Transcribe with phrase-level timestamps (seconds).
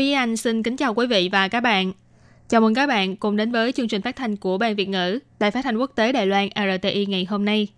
[0.00, 1.92] Thúy Anh xin kính chào quý vị và các bạn.
[2.48, 5.18] Chào mừng các bạn cùng đến với chương trình phát thanh của Ban Việt ngữ,
[5.38, 7.68] Đài phát thanh quốc tế Đài Loan RTI ngày hôm nay.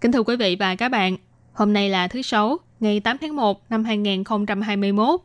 [0.00, 1.16] Kính thưa quý vị và các bạn,
[1.52, 5.20] hôm nay là thứ Sáu, ngày 8 tháng 1 năm 2021,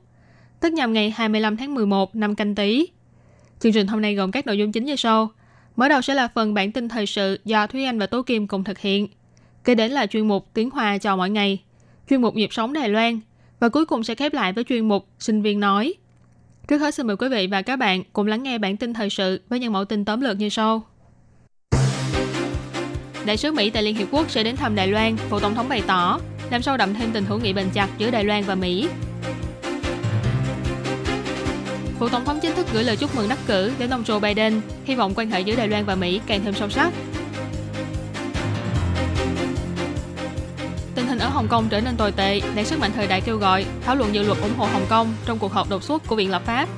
[0.59, 2.88] tức nhằm ngày 25 tháng 11 năm canh tí.
[3.59, 5.29] Chương trình hôm nay gồm các nội dung chính như sau.
[5.76, 8.48] Mở đầu sẽ là phần bản tin thời sự do Thúy Anh và Tố Kim
[8.48, 9.07] cùng thực hiện.
[9.63, 11.62] Kế đến là chuyên mục tiếng Hoa cho mỗi ngày,
[12.09, 13.20] chuyên mục nhịp sống Đài Loan
[13.61, 15.93] và cuối cùng sẽ khép lại với chuyên mục sinh viên nói.
[16.67, 19.09] Trước hết xin mời quý vị và các bạn cùng lắng nghe bản tin thời
[19.09, 20.84] sự với những mẫu tin tóm lược như sau.
[23.26, 25.70] Đại sứ Mỹ tại Liên Hiệp Quốc sẽ đến thăm Đài Loan, Phủ Tổng thống
[25.70, 26.20] bày tỏ,
[26.51, 28.87] làm sâu đậm thêm tình hữu nghị bền chặt giữa Đài Loan và Mỹ.
[31.99, 34.62] Phủ Tổng thống chính thức gửi lời chúc mừng đắc cử đến ông Joe Biden,
[34.85, 36.93] hy vọng quan hệ giữa Đài Loan và Mỹ càng thêm sâu sắc.
[41.22, 43.96] Ở Hồng Kông trở nên tồi tệ, đại sứ mạnh thời đại kêu gọi thảo
[43.96, 46.41] luận dự luật ủng hộ Hồng Kông trong cuộc họp đột xuất của Viện lập
[46.46, 46.70] pháp.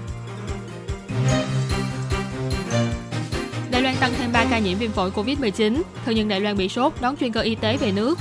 [3.72, 6.70] Đài Loan tăng thêm 3 ca nhiễm viêm phổi Covid-19, thương nhân Đài Loan bị
[6.70, 8.20] sốt đón chuyên cơ y tế về nước.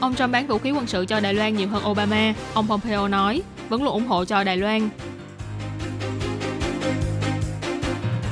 [0.00, 3.08] Ông Trump bán vũ khí quân sự cho Đài Loan nhiều hơn Obama, ông Pompeo
[3.08, 4.88] nói, vẫn luôn ủng hộ cho Đài Loan.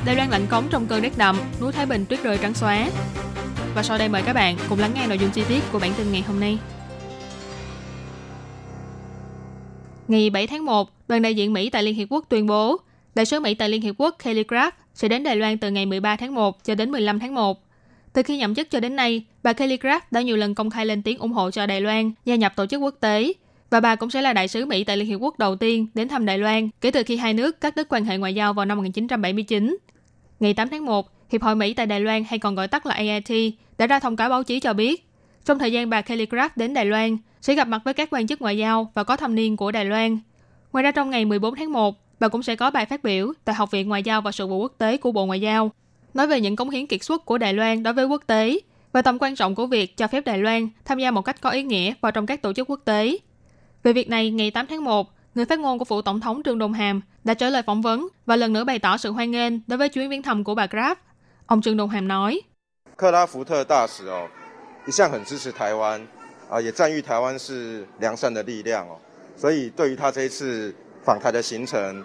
[0.05, 2.87] Đài Loan lạnh cống trong cơn rét đậm, núi Thái Bình tuyết rơi trắng xóa.
[3.75, 5.93] Và sau đây mời các bạn cùng lắng nghe nội dung chi tiết của bản
[5.99, 6.59] tin ngày hôm nay.
[10.09, 12.77] Ngày 7 tháng 1, đoàn đại diện Mỹ tại Liên Hiệp Quốc tuyên bố,
[13.15, 15.87] đại sứ Mỹ tại Liên Hiệp Quốc Kelly Craft sẽ đến Đài Loan từ ngày
[15.87, 17.63] 13 tháng 1 cho đến 15 tháng 1.
[18.13, 20.87] Từ khi nhậm chức cho đến nay, bà Kelly Craft đã nhiều lần công khai
[20.87, 23.33] lên tiếng ủng hộ cho Đài Loan gia nhập tổ chức quốc tế,
[23.71, 26.09] và bà cũng sẽ là đại sứ Mỹ tại Liên Hiệp Quốc đầu tiên đến
[26.09, 28.67] thăm Đài Loan kể từ khi hai nước cắt đứt quan hệ ngoại giao vào
[28.67, 29.77] năm 1979.
[30.41, 32.95] Ngày 8 tháng 1, Hiệp hội Mỹ tại Đài Loan hay còn gọi tắt là
[32.95, 35.09] AIT đã ra thông cáo báo chí cho biết,
[35.45, 38.27] trong thời gian bà Kelly Craft đến Đài Loan, sẽ gặp mặt với các quan
[38.27, 40.19] chức ngoại giao và có thâm niên của Đài Loan.
[40.73, 43.55] Ngoài ra trong ngày 14 tháng 1, bà cũng sẽ có bài phát biểu tại
[43.55, 45.71] Học viện Ngoại giao và Sự vụ Quốc tế của Bộ Ngoại giao,
[46.15, 48.61] nói về những cống hiến kiệt xuất của Đài Loan đối với quốc tế
[48.93, 51.51] và tầm quan trọng của việc cho phép Đài Loan tham gia một cách có
[51.51, 53.19] ý nghĩa vào trong các tổ chức quốc tế.
[53.83, 56.59] Về việc này, ngày 8 tháng 1, người phát ngôn của phủ tổng thống Trương
[56.59, 59.53] Đông Hàm đã trả lời phỏng vấn và lần nữa bày tỏ sự hoan nghênh
[59.67, 60.95] đối với chuyến viếng thăm của bà Graf.
[61.47, 62.41] Ông Trương Đông Hàm nói,
[63.00, 64.26] 克拉福特大使哦，
[64.88, 66.02] 一向很支持台湾
[66.50, 68.96] 啊，也赞誉台湾是良善的力量哦，
[69.36, 72.02] 所以对于他这一次访台的行程，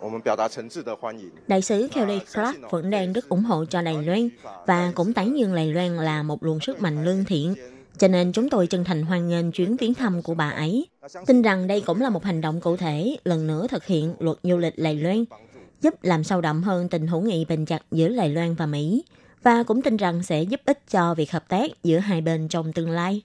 [0.00, 1.30] 我们表达诚挚的欢迎。
[1.46, 4.28] Đại sứ Kelly Clark vẫn đang rất ủng hộ cho Đài Loan
[4.66, 7.54] và cũng tán dương Đài Loan là một luồng sức mạnh lương thiện.
[7.98, 10.88] Cho nên chúng tôi chân thành hoan nghênh chuyến viếng thăm của bà ấy.
[11.26, 14.36] Tin rằng đây cũng là một hành động cụ thể lần nữa thực hiện luật
[14.42, 15.24] du lịch Đài Loan,
[15.80, 19.04] giúp làm sâu đậm hơn tình hữu nghị bền chặt giữa Đài Loan và Mỹ
[19.43, 22.73] và cũng tin rằng sẽ giúp ích cho việc hợp tác giữa hai bên trong
[22.73, 23.21] tương lai.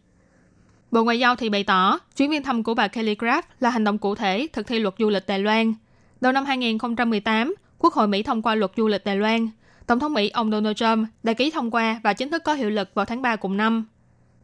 [0.91, 3.85] Bộ Ngoại giao thì bày tỏ, chuyến viếng thăm của bà Kelly Craft là hành
[3.85, 5.75] động cụ thể thực thi luật du lịch Đài Loan.
[6.21, 9.49] Đầu năm 2018, Quốc hội Mỹ thông qua luật du lịch Đài Loan.
[9.87, 12.71] Tổng thống Mỹ ông Donald Trump đã ký thông qua và chính thức có hiệu
[12.71, 13.87] lực vào tháng 3 cùng năm.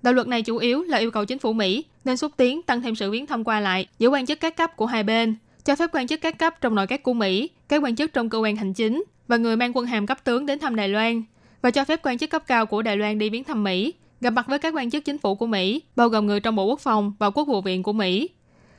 [0.02, 2.82] Đạo luật này chủ yếu là yêu cầu chính phủ Mỹ nên xúc tiến tăng
[2.82, 5.76] thêm sự viếng thăm qua lại giữa quan chức các cấp của hai bên, cho
[5.76, 8.38] phép quan chức các cấp trong nội các của Mỹ, các quan chức trong cơ
[8.38, 11.22] quan hành chính và người mang quân hàm cấp tướng đến thăm Đài Loan,
[11.62, 14.30] và cho phép quan chức cấp cao của Đài Loan đi viếng thăm Mỹ, gặp
[14.30, 16.80] mặt với các quan chức chính phủ của Mỹ, bao gồm người trong Bộ Quốc
[16.80, 18.28] phòng và Quốc vụ viện của Mỹ.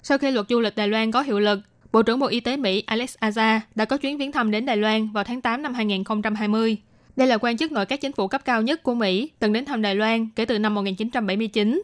[0.04, 1.60] Sau khi luật du lịch Đài Loan có hiệu lực,
[1.92, 4.78] Bộ trưởng Bộ Y tế Mỹ Alex Azar đã có chuyến viếng thăm đến Đài
[4.78, 6.78] Loan vào tháng 8 năm 2020.
[7.16, 9.66] Đây là quan chức nội các chính phủ cấp cao nhất của Mỹ từng đến
[9.66, 11.82] thăm Đài Loan kể từ năm 1979.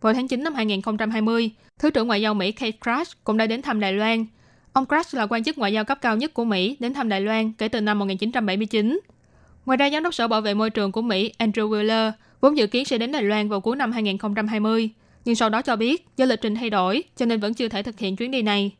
[0.00, 3.62] Vào tháng 9 năm 2020, Thứ trưởng Ngoại giao Mỹ Kate Crash cũng đã đến
[3.62, 4.26] thăm Đài Loan.
[4.72, 7.20] Ông Crash là quan chức ngoại giao cấp cao nhất của Mỹ đến thăm Đài
[7.20, 9.00] Loan kể từ năm 1979.
[9.68, 12.66] Ngoài ra, Giám đốc Sở Bảo vệ Môi trường của Mỹ Andrew Wheeler vốn dự
[12.66, 14.90] kiến sẽ đến Đài Loan vào cuối năm 2020,
[15.24, 17.82] nhưng sau đó cho biết do lịch trình thay đổi cho nên vẫn chưa thể
[17.82, 18.72] thực hiện chuyến đi này.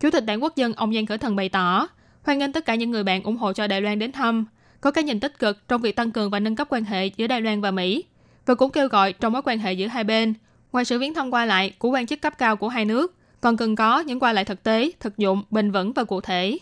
[0.00, 1.88] Chủ tịch Đảng Quốc dân ông Giang Khởi Thần bày tỏ,
[2.22, 4.46] hoan nghênh tất cả những người bạn ủng hộ cho Đài Loan đến thăm,
[4.80, 7.26] có cái nhìn tích cực trong việc tăng cường và nâng cấp quan hệ giữa
[7.26, 8.04] Đài Loan và Mỹ,
[8.46, 10.34] và cũng kêu gọi trong mối quan hệ giữa hai bên,
[10.72, 13.56] ngoài sự viếng thăm qua lại của quan chức cấp cao của hai nước, còn
[13.56, 16.58] cần có những qua lại thực tế, thực dụng, bền vững và cụ thể.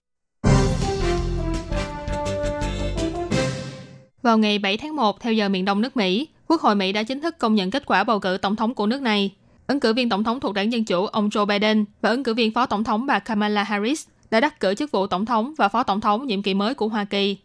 [4.25, 7.03] Vào ngày 7 tháng 1 theo giờ miền đông nước Mỹ, Quốc hội Mỹ đã
[7.03, 9.31] chính thức công nhận kết quả bầu cử tổng thống của nước này.
[9.67, 12.35] Ứng cử viên tổng thống thuộc đảng Dân Chủ ông Joe Biden và ứng cử
[12.35, 15.69] viên phó tổng thống bà Kamala Harris đã đắc cử chức vụ tổng thống và
[15.69, 17.37] phó tổng thống nhiệm kỳ mới của Hoa Kỳ.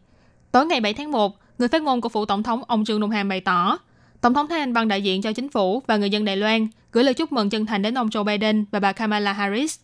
[0.52, 3.12] Tối ngày 7 tháng 1, người phát ngôn của phủ tổng thống ông Trương Đông
[3.12, 3.78] Hàm bày tỏ,
[4.22, 6.68] Tổng thống Thái Anh Văn đại diện cho chính phủ và người dân Đài Loan
[6.92, 9.80] gửi lời chúc mừng chân thành đến ông Joe Biden và bà Kamala Harris.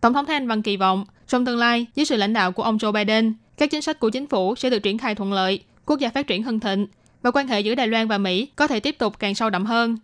[0.00, 2.62] Tổng thống Thái Anh Văn kỳ vọng, trong tương lai, dưới sự lãnh đạo của
[2.62, 5.60] ông Joe Biden, các chính sách của chính phủ sẽ được triển khai thuận lợi,
[5.86, 6.86] quốc gia phát triển hưng thịnh
[7.22, 9.66] và quan hệ giữa Đài Loan và Mỹ có thể tiếp tục càng sâu đậm
[9.66, 9.96] hơn.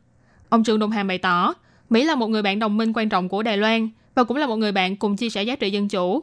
[0.49, 1.55] Ông Trương Đông Hàm bày tỏ,
[1.91, 4.47] Mỹ là một người bạn đồng minh quan trọng của Đài Loan và cũng là
[4.47, 6.23] một người bạn cùng chia sẻ giá trị dân chủ.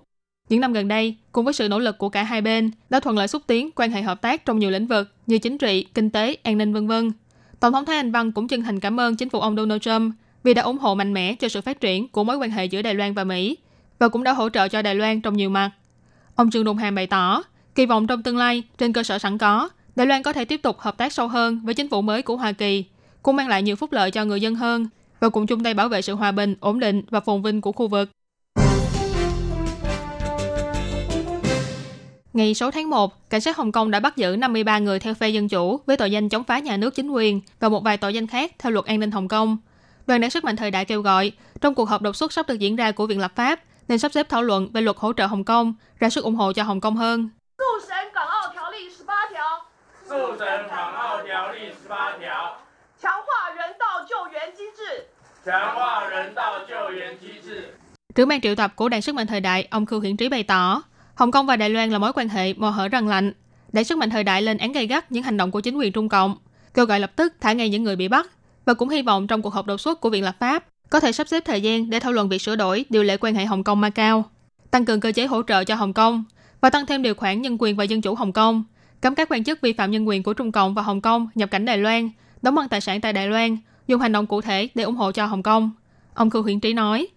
[0.49, 3.17] Những năm gần đây, cùng với sự nỗ lực của cả hai bên, đã thuận
[3.17, 6.09] lợi xúc tiến quan hệ hợp tác trong nhiều lĩnh vực như chính trị, kinh
[6.09, 6.91] tế, an ninh v.v.
[7.59, 10.13] Tổng thống Thái Anh Văn cũng chân thành cảm ơn chính phủ ông Donald Trump
[10.43, 12.81] vì đã ủng hộ mạnh mẽ cho sự phát triển của mối quan hệ giữa
[12.81, 13.57] Đài Loan và Mỹ
[13.99, 15.71] và cũng đã hỗ trợ cho Đài Loan trong nhiều mặt.
[16.35, 17.43] Ông Trương Đông Hàm bày tỏ,
[17.75, 20.61] kỳ vọng trong tương lai, trên cơ sở sẵn có, Đài Loan có thể tiếp
[20.61, 22.85] tục hợp tác sâu hơn với chính phủ mới của Hoa Kỳ,
[23.23, 24.87] cũng mang lại nhiều phúc lợi cho người dân hơn
[25.19, 27.71] và cùng chung tay bảo vệ sự hòa bình, ổn định và phồn vinh của
[27.71, 28.09] khu vực.
[32.33, 35.29] Ngày 6 tháng 1, cảnh sát Hồng Kông đã bắt giữ 53 người theo phe
[35.29, 38.13] dân chủ với tội danh chống phá nhà nước chính quyền và một vài tội
[38.13, 39.57] danh khác theo luật an ninh Hồng Kông.
[40.07, 41.31] Đoàn đảng sức mạnh thời đại kêu gọi,
[41.61, 44.13] trong cuộc họp đột xuất sắp được diễn ra của Viện Lập pháp, nên sắp
[44.13, 46.81] xếp thảo luận về luật hỗ trợ Hồng Kông, ra sức ủng hộ cho Hồng
[46.81, 47.29] Kông hơn.
[58.15, 60.43] Trưởng ban triệu tập của Đảng Sức mạnh Thời đại, ông Khưu Hiển Trí bày
[60.43, 60.81] tỏ,
[61.15, 63.33] Hồng Kông và Đài Loan là mối quan hệ mò hở răng lạnh.
[63.73, 65.91] Đảng Sức mạnh Thời đại lên án gay gắt những hành động của chính quyền
[65.91, 66.37] Trung Cộng,
[66.73, 68.29] kêu gọi lập tức thả ngay những người bị bắt
[68.65, 71.11] và cũng hy vọng trong cuộc họp đột xuất của Viện Lập pháp có thể
[71.11, 73.63] sắp xếp thời gian để thảo luận việc sửa đổi điều lệ quan hệ Hồng
[73.63, 74.23] Kông Macau,
[74.71, 76.23] tăng cường cơ chế hỗ trợ cho Hồng Kông
[76.65, 78.63] và tăng thêm điều khoản nhân quyền và dân chủ Hồng Kông,
[79.01, 81.51] cấm các quan chức vi phạm nhân quyền của Trung Cộng và Hồng Kông nhập
[81.51, 82.09] cảnh Đài Loan,
[82.41, 83.57] đóng băng tài sản tại Đài Loan,
[83.87, 85.71] dùng hành động cụ thể để ủng hộ cho Hồng Kông.
[86.13, 87.07] Ông Khương Hiển Trí nói.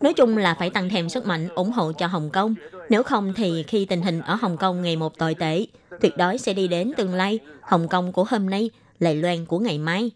[0.00, 2.54] Nói chung là phải tăng thêm sức mạnh ủng hộ cho Hồng Kông.
[2.88, 5.66] Nếu không thì khi tình hình ở Hồng Kông ngày một tồi tệ,
[6.00, 9.58] tuyệt đối sẽ đi đến tương lai Hồng Kông của hôm nay, Lài Loan của
[9.58, 10.10] ngày mai.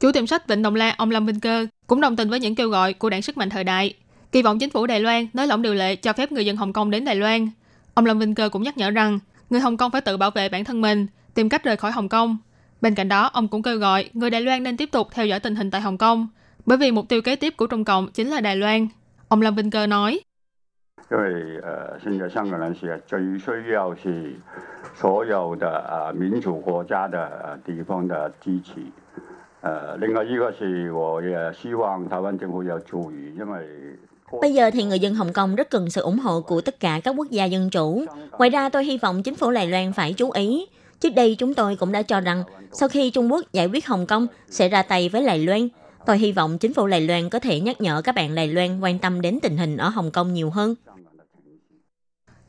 [0.00, 2.54] Chủ tiệm sách Vịnh Đồng La ông Lâm Vinh Cơ cũng đồng tình với những
[2.54, 3.94] kêu gọi của đảng sức mạnh thời đại,
[4.32, 6.72] kỳ vọng chính phủ Đài Loan nới lỏng điều lệ cho phép người dân Hồng
[6.72, 7.48] Kông đến Đài Loan.
[7.94, 9.18] Ông Lâm Vinh Cơ cũng nhắc nhở rằng
[9.50, 12.08] người Hồng Kông phải tự bảo vệ bản thân mình, tìm cách rời khỏi Hồng
[12.08, 12.36] Kông.
[12.80, 15.40] Bên cạnh đó, ông cũng kêu gọi người Đài Loan nên tiếp tục theo dõi
[15.40, 16.28] tình hình tại Hồng Kông,
[16.66, 18.88] bởi vì mục tiêu kế tiếp của Trung Cộng chính là Đài Loan.
[19.28, 20.20] Ông Lâm Vinh Cơ nói.
[29.61, 31.15] 因为呃，现在香港人是最需要是所有的呃民主国家的地方的支持。
[31.15, 33.65] 呃，另外一个是我也希望台湾政府要注意，因为
[34.41, 36.99] Bây giờ thì người dân Hồng Kông rất cần sự ủng hộ của tất cả
[37.03, 38.05] các quốc gia dân chủ.
[38.37, 40.65] Ngoài ra tôi hy vọng chính phủ Đài Loan phải chú ý.
[40.99, 44.05] Trước đây chúng tôi cũng đã cho rằng sau khi Trung Quốc giải quyết Hồng
[44.05, 45.67] Kông sẽ ra tay với Đài Loan.
[46.05, 48.79] Tôi hy vọng chính phủ Đài Loan có thể nhắc nhở các bạn Đài Loan
[48.79, 50.75] quan tâm đến tình hình ở Hồng Kông nhiều hơn.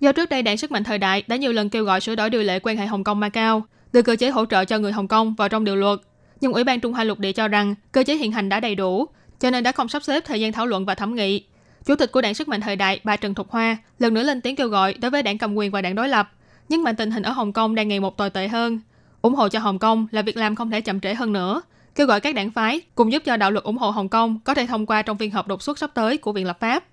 [0.00, 2.30] Do trước đây đảng sức mạnh thời đại đã nhiều lần kêu gọi sửa đổi
[2.30, 5.08] điều lệ quan hệ Hồng Kông Macau, đưa cơ chế hỗ trợ cho người Hồng
[5.08, 5.98] Kông vào trong điều luật.
[6.41, 8.75] nhưng Ủy ban Trung Hoa Lục Địa cho rằng cơ chế hiện hành đã đầy
[8.75, 9.05] đủ,
[9.39, 11.43] cho nên đã không sắp xếp thời gian thảo luận và thẩm nghị.
[11.85, 14.41] Chủ tịch của đảng sức mạnh thời đại bà Trần Thục Hoa lần nữa lên
[14.41, 16.31] tiếng kêu gọi đối với đảng cầm quyền và đảng đối lập,
[16.69, 18.79] nhưng mà tình hình ở Hồng Kông đang ngày một tồi tệ hơn.
[19.21, 21.61] ủng hộ cho Hồng Kông là việc làm không thể chậm trễ hơn nữa.
[21.95, 24.53] Kêu gọi các đảng phái cùng giúp cho đạo luật ủng hộ Hồng Kông có
[24.53, 26.83] thể thông qua trong phiên họp đột xuất sắp tới của Viện Lập pháp.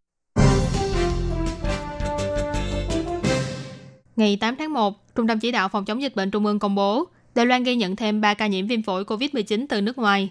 [4.17, 6.75] Ngày 8 tháng 1, Trung tâm Chỉ đạo Phòng chống dịch bệnh Trung ương công
[6.75, 7.07] bố
[7.39, 10.31] Đài Loan ghi nhận thêm 3 ca nhiễm viêm phổi COVID-19 từ nước ngoài.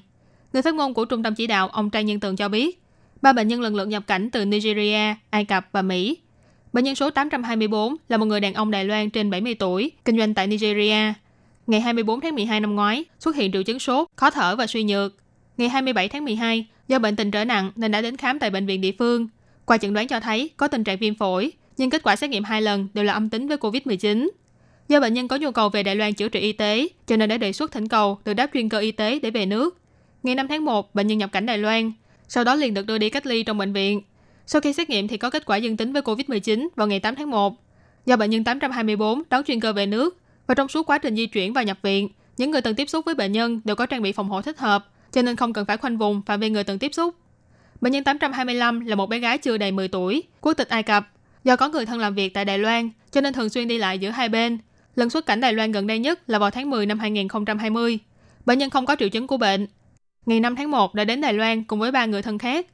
[0.54, 2.82] Người phát ngôn của Trung tâm Chỉ đạo, ông Trang Nhân Tường cho biết,
[3.22, 6.18] ba bệnh nhân lần lượt nhập cảnh từ Nigeria, Ai Cập và Mỹ.
[6.74, 10.18] Bệnh nhân số 824 là một người đàn ông Đài Loan trên 70 tuổi, kinh
[10.18, 11.14] doanh tại Nigeria.
[11.68, 14.84] Ngày 24 tháng 12 năm ngoái, xuất hiện triệu chứng sốt, khó thở và suy
[14.84, 15.16] nhược.
[15.58, 18.66] Ngày 27 tháng 12, do bệnh tình trở nặng nên đã đến khám tại bệnh
[18.66, 19.28] viện địa phương.
[19.66, 22.44] Qua chẩn đoán cho thấy có tình trạng viêm phổi, nhưng kết quả xét nghiệm
[22.44, 24.30] hai lần đều là âm tính với COVID-19.
[24.88, 27.30] Do bệnh nhân có nhu cầu về Đài Loan chữa trị y tế, cho nên
[27.30, 29.78] đã đề xuất thỉnh cầu từ đáp chuyên cơ y tế để về nước.
[30.24, 31.92] Ngày 5 tháng 1, bệnh nhân nhập cảnh Đài Loan,
[32.28, 34.02] sau đó liền được đưa đi cách ly trong bệnh viện.
[34.46, 37.16] Sau khi xét nghiệm thì có kết quả dương tính với COVID-19 vào ngày 8
[37.16, 37.56] tháng 1.
[38.06, 40.18] Do bệnh nhân 824 đón chuyên cơ về nước
[40.48, 43.06] và trong suốt quá trình di chuyển và nhập viện, những người từng tiếp xúc
[43.06, 45.66] với bệnh nhân đều có trang bị phòng hộ thích hợp, cho nên không cần
[45.66, 47.16] phải khoanh vùng phạm vi người từng tiếp xúc.
[47.82, 51.08] Bệnh nhân 825 là một bé gái chưa đầy 10 tuổi, quốc tịch Ai Cập.
[51.44, 54.00] Do có người thân làm việc tại Đài Loan, cho nên thường xuyên đi lại
[54.00, 54.58] giữa hai bên.
[54.98, 58.00] Lần xuất cảnh Đài Loan gần đây nhất là vào tháng 10 năm 2020.
[58.46, 59.68] Bệnh nhân không có triệu chứng của bệnh.
[60.26, 62.68] Ngày 5 tháng 1 đã đến Đài Loan cùng với ba người thân khác.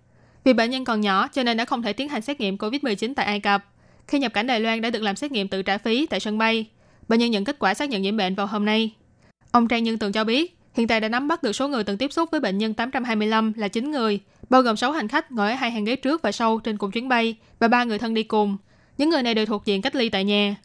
[0.43, 3.13] Vì bệnh nhân còn nhỏ cho nên đã không thể tiến hành xét nghiệm COVID-19
[3.13, 3.65] tại Ai Cập.
[4.07, 6.37] khi nhập cảnh Đài Loan đã được làm xét nghiệm tự trả phí tại sân
[6.37, 6.65] bay.
[7.07, 8.93] Bệnh nhân nhận kết quả xác nhận nhiễm bệnh vào hôm nay.
[9.51, 11.97] Ông Trang Nhân Tường cho biết, hiện tại đã nắm bắt được số người từng
[11.97, 15.49] tiếp xúc với bệnh nhân 825 là 9 người, bao gồm 6 hành khách ngồi
[15.49, 18.13] ở hai hàng ghế trước và sau trên cùng chuyến bay và ba người thân
[18.13, 18.57] đi cùng.
[18.97, 20.55] Những người này đều thuộc diện cách ly tại nhà.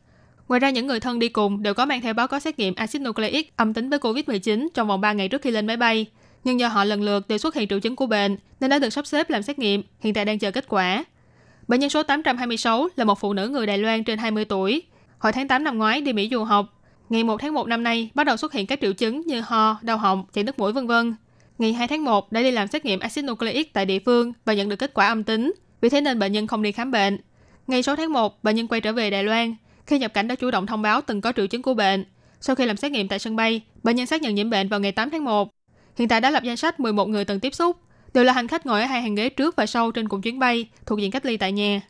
[0.49, 2.75] Ngoài ra, những người thân đi cùng đều có mang theo báo cáo xét nghiệm
[2.75, 6.07] axit nucleic âm tính với COVID-19 trong vòng 3 ngày trước khi lên máy bay.
[6.45, 8.91] Nhưng do họ lần lượt đều xuất hiện triệu chứng của bệnh nên đã được
[8.91, 11.05] sắp xếp làm xét nghiệm, hiện tại đang chờ kết quả.
[11.69, 14.83] Bệnh nhân số 826 là một phụ nữ người Đài Loan trên 20 tuổi.
[15.19, 16.67] Hồi tháng 8 năm ngoái đi Mỹ du học.
[17.09, 19.79] Ngày 1 tháng 1 năm nay bắt đầu xuất hiện các triệu chứng như ho,
[19.83, 21.15] đau họng, chảy nước mũi vân vân.
[21.59, 24.55] Ngày 2 tháng 1 đã đi làm xét nghiệm axit nucleic tại địa phương và
[24.55, 25.55] nhận được kết quả âm tính.
[25.81, 27.19] Vì thế nên bệnh nhân không đi khám bệnh.
[27.67, 29.55] Ngày 6 tháng 1, bệnh nhân quay trở về Đài Loan.
[29.89, 32.05] Khi nhập cảnh đã chủ động thông báo từng có triệu chứng của bệnh.
[32.41, 34.81] Sau khi làm xét nghiệm tại sân bay, bệnh nhân xác nhận nhiễm bệnh vào
[34.81, 35.51] ngày 8 tháng 1.
[35.97, 37.77] Hiện tại đã lập danh sách 11 người từng tiếp xúc,
[38.15, 40.39] đều là hành khách ngồi ở hai hàng ghế trước và sau trên cùng chuyến
[40.39, 41.81] bay thuộc diện cách ly tại nhà.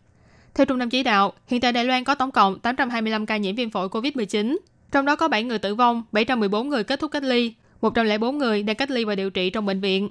[0.55, 3.57] Theo Trung tâm Chỉ đạo, hiện tại Đài Loan có tổng cộng 825 ca nhiễm
[3.57, 4.57] viêm phổi COVID-19,
[4.93, 8.63] trong đó có 7 người tử vong, 714 người kết thúc cách ly, 104 người
[8.63, 10.09] đang cách ly và điều trị trong bệnh viện.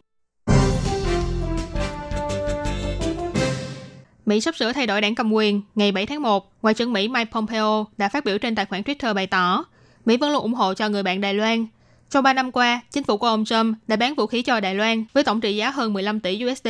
[4.27, 5.61] Mỹ sắp sửa thay đổi đảng cầm quyền.
[5.75, 8.81] Ngày 7 tháng 1, Ngoại trưởng Mỹ Mike Pompeo đã phát biểu trên tài khoản
[8.81, 9.65] Twitter bày tỏ
[10.05, 11.67] Mỹ vẫn luôn ủng hộ cho người bạn Đài Loan.
[12.09, 14.75] Trong 3 năm qua, chính phủ của ông Trump đã bán vũ khí cho Đài
[14.75, 16.67] Loan với tổng trị giá hơn 15 tỷ USD,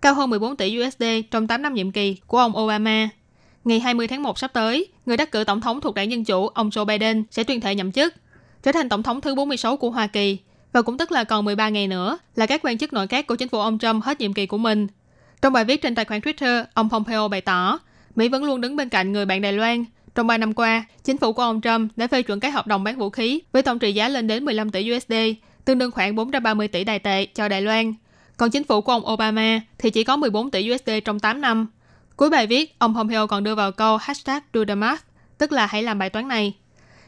[0.00, 3.08] cao hơn 14 tỷ USD trong 8 năm nhiệm kỳ của ông Obama.
[3.64, 6.48] Ngày 20 tháng 1 sắp tới, người đắc cử tổng thống thuộc đảng Dân Chủ,
[6.48, 8.14] ông Joe Biden sẽ tuyên thệ nhậm chức,
[8.62, 10.38] trở thành tổng thống thứ 46 của Hoa Kỳ,
[10.72, 13.36] và cũng tức là còn 13 ngày nữa là các quan chức nội các của
[13.36, 14.86] chính phủ ông Trump hết nhiệm kỳ của mình.
[15.42, 17.78] Trong bài viết trên tài khoản Twitter, ông Pompeo bày tỏ,
[18.14, 19.84] Mỹ vẫn luôn đứng bên cạnh người bạn Đài Loan.
[20.14, 22.84] Trong 3 năm qua, chính phủ của ông Trump đã phê chuẩn các hợp đồng
[22.84, 25.12] bán vũ khí với tổng trị giá lên đến 15 tỷ USD,
[25.64, 27.94] tương đương khoảng 430 tỷ đài tệ cho Đài Loan.
[28.36, 31.66] Còn chính phủ của ông Obama thì chỉ có 14 tỷ USD trong 8 năm.
[32.16, 35.02] Cuối bài viết, ông Pompeo còn đưa vào câu hashtag do the math,
[35.38, 36.54] tức là hãy làm bài toán này.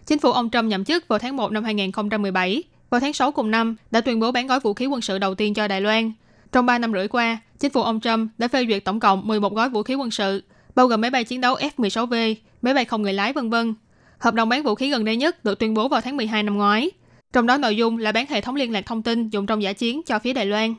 [0.06, 2.62] Chính phủ ông Trump nhậm chức vào tháng 1 năm 2017.
[2.90, 5.35] Vào tháng 6 cùng năm, đã tuyên bố bán gói vũ khí quân sự đầu
[5.35, 6.12] tiên cho Đài Loan.
[6.52, 9.55] Trong 3 năm rưỡi qua, chính phủ ông Trump đã phê duyệt tổng cộng 11
[9.55, 10.43] gói vũ khí quân sự,
[10.75, 13.75] bao gồm máy bay chiến đấu F-16V, máy bay không người lái vân vân.
[14.19, 16.57] Hợp đồng bán vũ khí gần đây nhất được tuyên bố vào tháng 12 năm
[16.57, 16.90] ngoái.
[17.33, 19.73] Trong đó nội dung là bán hệ thống liên lạc thông tin dùng trong giả
[19.73, 20.75] chiến cho phía Đài Loan.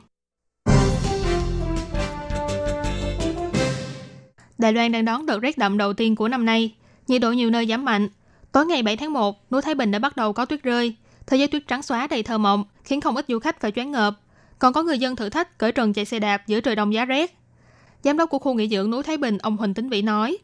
[4.58, 6.74] Đài Loan đang đón đợt rét đậm đầu tiên của năm nay.
[7.08, 8.08] Nhiệt độ nhiều nơi giảm mạnh.
[8.52, 10.94] Tối ngày 7 tháng 1, núi Thái Bình đã bắt đầu có tuyết rơi.
[11.26, 13.90] Thời gian tuyết trắng xóa đầy thơ mộng, khiến không ít du khách phải choáng
[13.90, 14.14] ngợp.
[14.60, 17.04] Còn có người dân thử thách cởi trần chạy xe đạp giữa trời đông giá
[17.04, 17.34] rét.
[18.04, 20.38] Giám đốc của khu nghỉ dưỡng núi Thái Bình, ông Huỳnh Tĩnh Vĩ nói.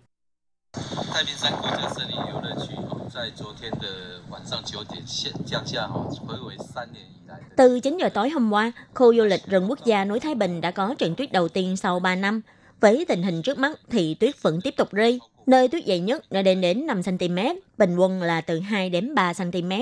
[7.56, 10.61] Từ 9 giờ tối hôm qua, khu du lịch rừng quốc gia núi Thái Bình
[10.61, 12.40] đã có trận tuyết đầu tiên sau 3 năm.
[12.80, 15.20] Với tình hình trước mắt thì tuyết vẫn tiếp tục rơi.
[15.46, 17.38] Nơi tuyết dày nhất đã đến đến 5 cm,
[17.78, 19.73] bình quân là từ 2 đến 3 cm.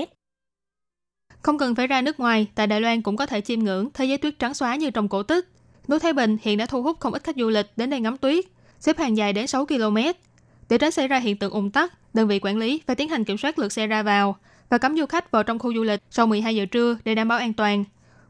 [1.45, 4.05] Không cần phải ra nước ngoài, tại Đài Loan cũng có thể chiêm ngưỡng thế
[4.05, 5.47] giới tuyết trắng xóa như trong cổ tích.
[5.87, 8.17] Núi Thái Bình hiện đã thu hút không ít khách du lịch đến đây ngắm
[8.17, 8.45] tuyết,
[8.79, 9.97] xếp hàng dài đến 6 km.
[10.69, 13.23] Để tránh xảy ra hiện tượng ủng tắc, đơn vị quản lý phải tiến hành
[13.23, 14.35] kiểm soát lượt xe ra vào
[14.69, 17.27] và cấm du khách vào trong khu du lịch sau 12 giờ trưa để đảm
[17.27, 17.83] bảo an toàn.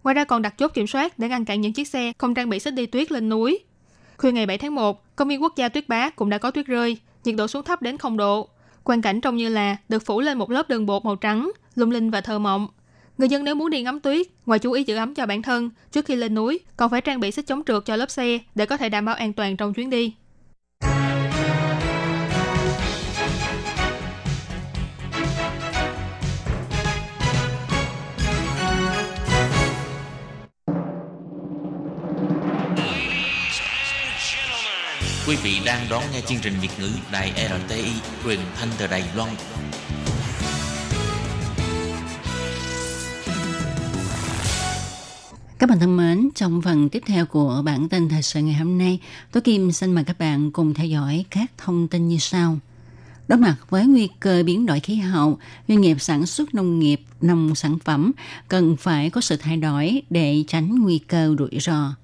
[0.03, 2.49] Ngoài ra còn đặt chốt kiểm soát để ngăn cản những chiếc xe không trang
[2.49, 3.59] bị xích đi tuyết lên núi.
[4.17, 6.65] Khuya ngày 7 tháng 1, công viên quốc gia Tuyết Bá cũng đã có tuyết
[6.65, 8.49] rơi, nhiệt độ xuống thấp đến 0 độ.
[8.83, 11.91] Quan cảnh trông như là được phủ lên một lớp đường bột màu trắng, lung
[11.91, 12.67] linh và thơ mộng.
[13.17, 15.69] Người dân nếu muốn đi ngắm tuyết, ngoài chú ý giữ ấm cho bản thân
[15.91, 18.65] trước khi lên núi, còn phải trang bị xích chống trượt cho lớp xe để
[18.65, 20.13] có thể đảm bảo an toàn trong chuyến đi.
[35.27, 37.31] Quý vị đang đón nghe chương trình Việt ngữ Đài
[37.67, 37.91] RTI
[38.23, 39.29] truyền thanh từ Đài Loan.
[45.65, 48.77] Các bạn thân mến, trong phần tiếp theo của bản tin thời sự ngày hôm
[48.77, 48.99] nay,
[49.31, 52.57] tôi Kim xin mời các bạn cùng theo dõi các thông tin như sau.
[53.27, 57.01] Đối mặt với nguy cơ biến đổi khí hậu, doanh nghiệp sản xuất nông nghiệp,
[57.21, 58.11] nông sản phẩm
[58.47, 61.95] cần phải có sự thay đổi để tránh nguy cơ rủi ro.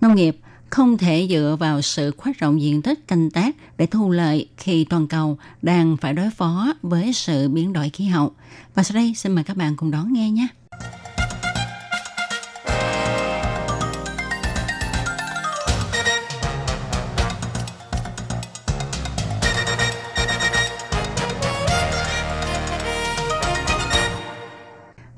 [0.00, 0.38] Nông nghiệp
[0.70, 4.84] không thể dựa vào sự khoát rộng diện tích canh tác để thu lợi khi
[4.84, 8.32] toàn cầu đang phải đối phó với sự biến đổi khí hậu.
[8.74, 10.48] Và sau đây xin mời các bạn cùng đón nghe nhé.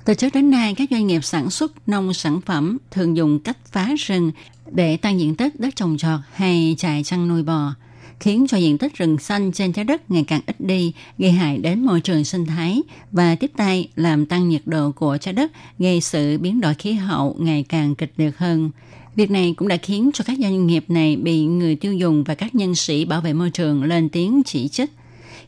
[0.07, 3.57] Từ trước đến nay, các doanh nghiệp sản xuất nông sản phẩm thường dùng cách
[3.73, 4.33] phá rừng
[4.73, 7.75] để tăng diện tích đất trồng trọt hay trại chăn nuôi bò.
[8.21, 11.59] khiến cho diện tích rừng xanh trên trái đất ngày càng ít đi, gây hại
[11.59, 12.83] đến môi trường sinh thái
[13.13, 16.93] và tiếp tay làm tăng nhiệt độ của trái đất, gây sự biến đổi khí
[16.93, 18.71] hậu ngày càng kịch liệt hơn.
[19.15, 22.35] Việc này cũng đã khiến cho các doanh nghiệp này bị người tiêu dùng và
[22.35, 24.91] các nhân sĩ bảo vệ môi trường lên tiếng chỉ trích.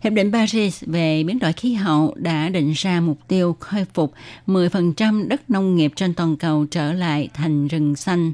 [0.00, 4.14] Hiệp định Paris về biến đổi khí hậu đã định ra mục tiêu khôi phục
[4.46, 8.32] 10% đất nông nghiệp trên toàn cầu trở lại thành rừng xanh.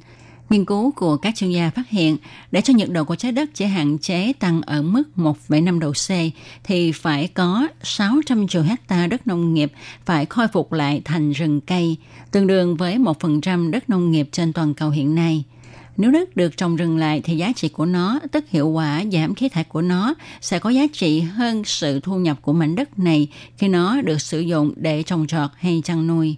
[0.50, 2.16] Nghiên cứu của các chuyên gia phát hiện,
[2.50, 5.92] để cho nhiệt độ của trái đất chỉ hạn chế tăng ở mức 1,5 độ
[5.92, 6.08] C,
[6.64, 9.72] thì phải có 600 triệu hecta đất nông nghiệp
[10.04, 11.96] phải khôi phục lại thành rừng cây,
[12.30, 15.44] tương đương với 1% đất nông nghiệp trên toàn cầu hiện nay.
[15.96, 19.34] Nếu đất được trồng rừng lại thì giá trị của nó, tức hiệu quả giảm
[19.34, 22.98] khí thải của nó, sẽ có giá trị hơn sự thu nhập của mảnh đất
[22.98, 26.36] này khi nó được sử dụng để trồng trọt hay chăn nuôi.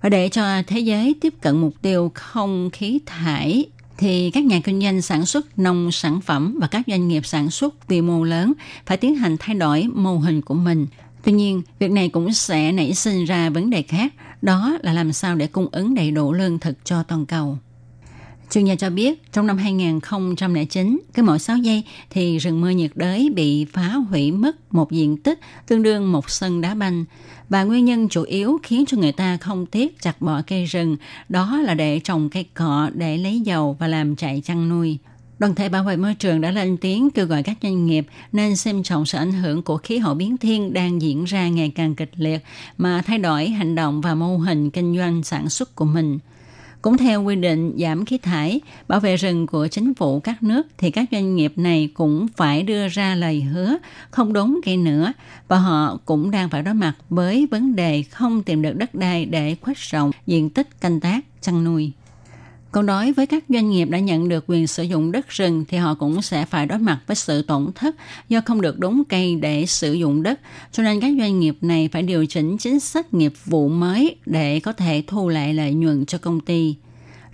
[0.00, 3.66] Và để cho thế giới tiếp cận mục tiêu không khí thải
[3.98, 7.50] thì các nhà kinh doanh sản xuất nông sản phẩm và các doanh nghiệp sản
[7.50, 8.52] xuất quy mô lớn
[8.86, 10.86] phải tiến hành thay đổi mô hình của mình.
[11.22, 15.12] Tuy nhiên, việc này cũng sẽ nảy sinh ra vấn đề khác, đó là làm
[15.12, 17.58] sao để cung ứng đầy đủ lương thực cho toàn cầu.
[18.50, 22.90] Chuyên gia cho biết, trong năm 2009, cứ mỗi 6 giây thì rừng mưa nhiệt
[22.94, 27.04] đới bị phá hủy mất một diện tích tương đương một sân đá banh.
[27.48, 30.96] Và nguyên nhân chủ yếu khiến cho người ta không tiếc chặt bỏ cây rừng,
[31.28, 34.98] đó là để trồng cây cọ để lấy dầu và làm trại chăn nuôi.
[35.38, 38.56] Đoàn thể bảo vệ môi trường đã lên tiếng kêu gọi các doanh nghiệp nên
[38.56, 41.94] xem trọng sự ảnh hưởng của khí hậu biến thiên đang diễn ra ngày càng
[41.94, 42.44] kịch liệt
[42.78, 46.18] mà thay đổi hành động và mô hình kinh doanh sản xuất của mình–
[46.82, 50.66] cũng theo quy định giảm khí thải, bảo vệ rừng của chính phủ các nước
[50.78, 53.76] thì các doanh nghiệp này cũng phải đưa ra lời hứa
[54.10, 55.12] không đốn cây nữa
[55.48, 59.24] và họ cũng đang phải đối mặt với vấn đề không tìm được đất đai
[59.24, 61.92] để khuếch rộng diện tích canh tác, chăn nuôi.
[62.72, 65.78] Còn đối với các doanh nghiệp đã nhận được quyền sử dụng đất rừng thì
[65.78, 67.96] họ cũng sẽ phải đối mặt với sự tổn thất
[68.28, 70.40] do không được đốn cây để sử dụng đất.
[70.72, 74.60] Cho nên các doanh nghiệp này phải điều chỉnh chính sách nghiệp vụ mới để
[74.60, 76.74] có thể thu lại lợi nhuận cho công ty.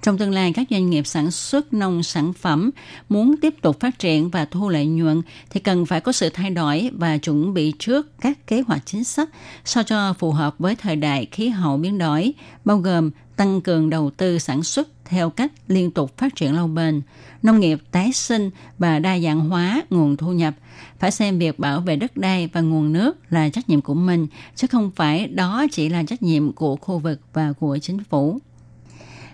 [0.03, 2.71] Trong tương lai, các doanh nghiệp sản xuất nông sản phẩm
[3.09, 6.51] muốn tiếp tục phát triển và thu lợi nhuận thì cần phải có sự thay
[6.51, 9.29] đổi và chuẩn bị trước các kế hoạch chính sách
[9.65, 12.33] sao cho phù hợp với thời đại khí hậu biến đổi,
[12.65, 16.67] bao gồm tăng cường đầu tư sản xuất theo cách liên tục phát triển lâu
[16.67, 17.03] bền,
[17.43, 20.55] nông nghiệp tái sinh và đa dạng hóa nguồn thu nhập.
[20.99, 24.27] Phải xem việc bảo vệ đất đai và nguồn nước là trách nhiệm của mình,
[24.55, 28.39] chứ không phải đó chỉ là trách nhiệm của khu vực và của chính phủ.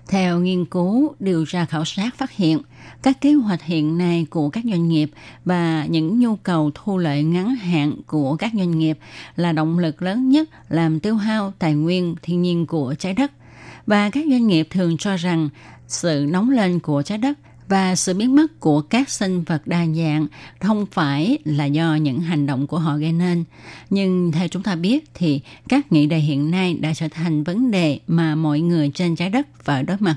[0.08, 2.58] Theo nghiên cứu, điều tra khảo sát phát hiện,
[3.02, 5.10] các kế hoạch hiện nay của các doanh nghiệp
[5.44, 8.98] và những nhu cầu thu lợi ngắn hạn của các doanh nghiệp
[9.36, 13.32] là động lực lớn nhất làm tiêu hao tài nguyên thiên nhiên của trái đất.
[13.86, 15.48] Và các doanh nghiệp thường cho rằng
[15.88, 19.86] sự nóng lên của trái đất và sự biến mất của các sinh vật đa
[19.86, 20.26] dạng
[20.60, 23.44] không phải là do những hành động của họ gây nên.
[23.90, 27.70] Nhưng theo chúng ta biết thì các nghị đề hiện nay đã trở thành vấn
[27.70, 30.16] đề mà mọi người trên trái đất phải đối mặt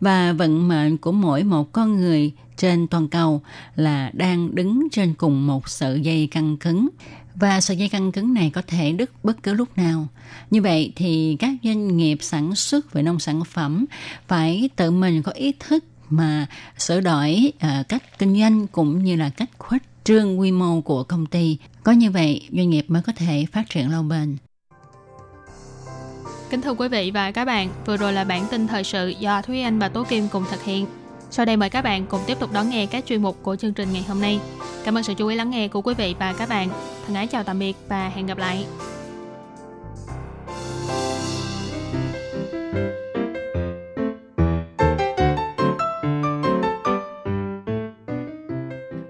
[0.00, 3.42] và vận mệnh của mỗi một con người trên toàn cầu
[3.76, 6.88] là đang đứng trên cùng một sợi dây căng cứng
[7.34, 10.06] và sợi dây căng cứng này có thể đứt bất cứ lúc nào.
[10.50, 13.84] Như vậy thì các doanh nghiệp sản xuất về nông sản phẩm
[14.28, 16.46] phải tự mình có ý thức mà
[16.78, 21.02] sửa đổi uh, cách kinh doanh cũng như là cách khuếch trương quy mô của
[21.02, 21.56] công ty.
[21.82, 24.36] Có như vậy, doanh nghiệp mới có thể phát triển lâu bền.
[26.50, 29.42] Kính thưa quý vị và các bạn, vừa rồi là bản tin thời sự do
[29.42, 30.86] Thúy Anh và Tố Kim cùng thực hiện.
[31.32, 33.72] Sau đây mời các bạn cùng tiếp tục đón nghe các chuyên mục của chương
[33.72, 34.40] trình ngày hôm nay.
[34.84, 36.68] Cảm ơn sự chú ý lắng nghe của quý vị và các bạn.
[37.06, 38.66] Thân ái chào tạm biệt và hẹn gặp lại.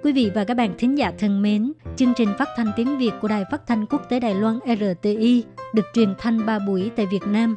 [0.03, 3.13] Quý vị và các bạn thính giả thân mến, chương trình phát thanh tiếng Việt
[3.23, 7.07] của Đài Phát thanh Quốc tế Đài Loan RTI được truyền thanh 3 buổi tại
[7.07, 7.57] Việt Nam,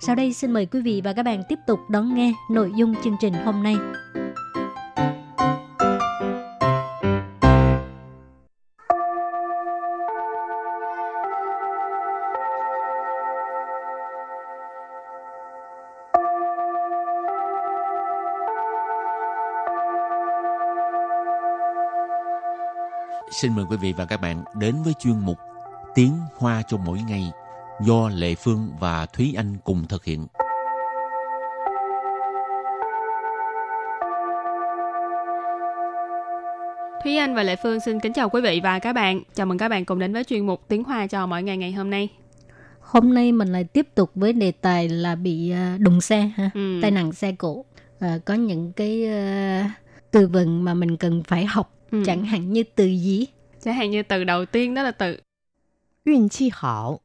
[0.00, 2.94] sau đây xin mời quý vị và các bạn tiếp tục đón nghe nội dung
[3.04, 3.76] chương trình hôm nay.
[23.30, 25.38] Xin mời quý vị và các bạn đến với chuyên mục
[25.94, 27.32] Tiếng Hoa cho mỗi ngày
[27.85, 30.27] do Lệ Phương và Thúy Anh cùng thực hiện.
[37.03, 39.21] Thúy Anh và Lệ Phương xin kính chào quý vị và các bạn.
[39.35, 41.71] Chào mừng các bạn cùng đến với chuyên mục Tiếng Hoa cho mỗi ngày ngày
[41.71, 42.09] hôm nay.
[42.79, 46.49] Hôm nay mình lại tiếp tục với đề tài là bị à, đụng xe ha,
[46.53, 46.79] Ừ.
[46.81, 47.65] tai nạn xe cộ.
[47.99, 49.71] À, có những cái à,
[50.11, 52.03] từ vựng mà mình cần phải học, Ừ.
[52.05, 53.27] chẳng hạn như từ gì?
[53.63, 55.19] Chẳng hạn như từ đầu tiên đó là từ
[56.05, 56.99] 运气好，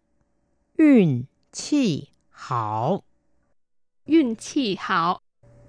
[0.76, 3.02] 运气好，
[4.06, 5.18] duyên chi hảo.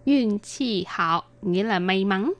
[0.05, 2.33] Duyên chi hảo nghĩa là may mắn.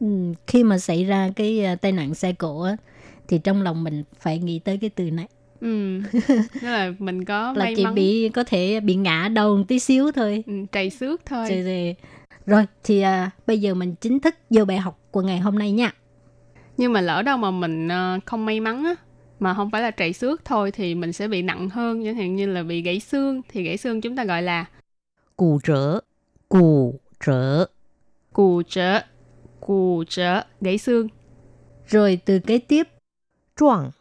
[0.00, 0.06] Ừ,
[0.46, 2.76] khi mà xảy ra cái à, tai nạn xe cộ á,
[3.28, 5.26] thì trong lòng mình phải nghĩ tới cái từ này
[5.60, 6.00] Ừ.
[6.62, 7.94] Nghĩa là mình có là may chỉ mắn.
[7.94, 10.44] bị có thể bị ngã đầu một tí xíu thôi.
[10.46, 11.48] Ừ, trầy xước thôi.
[11.48, 11.96] Rồi, rồi,
[12.46, 15.72] rồi thì à, bây giờ mình chính thức vô bài học của ngày hôm nay
[15.72, 15.92] nha.
[16.76, 18.94] Nhưng mà lỡ đâu mà mình ờ, không may mắn á,
[19.43, 22.35] mà không phải là trầy xước thôi thì mình sẽ bị nặng hơn chẳng hạn
[22.35, 23.41] như là bị gãy xương.
[23.49, 24.65] Thì gãy xương chúng ta gọi là
[25.35, 25.99] cù trở
[26.49, 27.65] cù trở.
[28.33, 29.01] Cù trở
[29.59, 31.07] cù trở gãy xương.
[31.87, 32.87] Rồi từ kế tiếp
[33.55, 33.91] choạng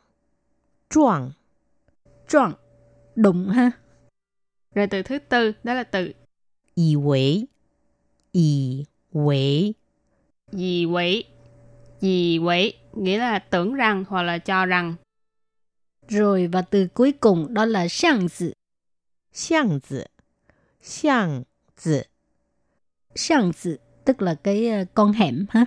[0.91, 1.31] choạng
[2.29, 2.53] choạng
[3.17, 3.71] đụng ha.
[4.75, 6.13] Rồi từ thứ tư đó là từ
[6.75, 7.47] y quỷ
[8.33, 9.73] y quỷ
[10.51, 11.25] y quỷ
[12.01, 14.95] y quỷ nghĩa là tưởng rằng hoặc là cho rằng.
[16.13, 18.51] Rồi và từ cuối cùng đó là xiang zi.
[19.33, 20.03] Xiang zi.
[20.83, 21.43] Xiang
[21.83, 22.03] zi.
[23.15, 25.65] Xiang zi tức là cái ờ, con hẻm ha.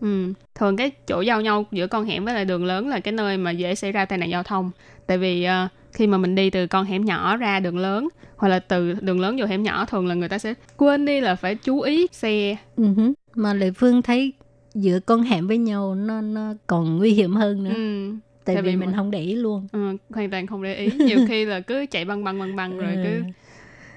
[0.00, 3.12] Ừ, thường cái chỗ giao nhau giữa con hẻm với lại đường lớn là cái
[3.12, 4.70] nơi mà dễ xảy ra tai nạn giao thông.
[5.06, 8.48] Tại vì uh, khi mà mình đi từ con hẻm nhỏ ra đường lớn hoặc
[8.48, 11.34] là từ đường lớn vô hẻm nhỏ thường là người ta sẽ quên đi là
[11.34, 12.56] phải chú ý xe.
[12.76, 13.12] Uh-huh.
[13.34, 14.32] Mà Lệ Phương thấy
[14.74, 17.72] giữa con hẻm với nhau nó nó còn nguy hiểm hơn nữa.
[17.74, 18.14] Ừ.
[18.44, 19.66] Tại, tại vì vì mình mà- không để ý luôn.
[19.72, 20.90] Ừ, hoàn toàn không để ý.
[20.98, 23.22] Nhiều khi là cứ chạy băng băng băng băng rồi cứ Ừ.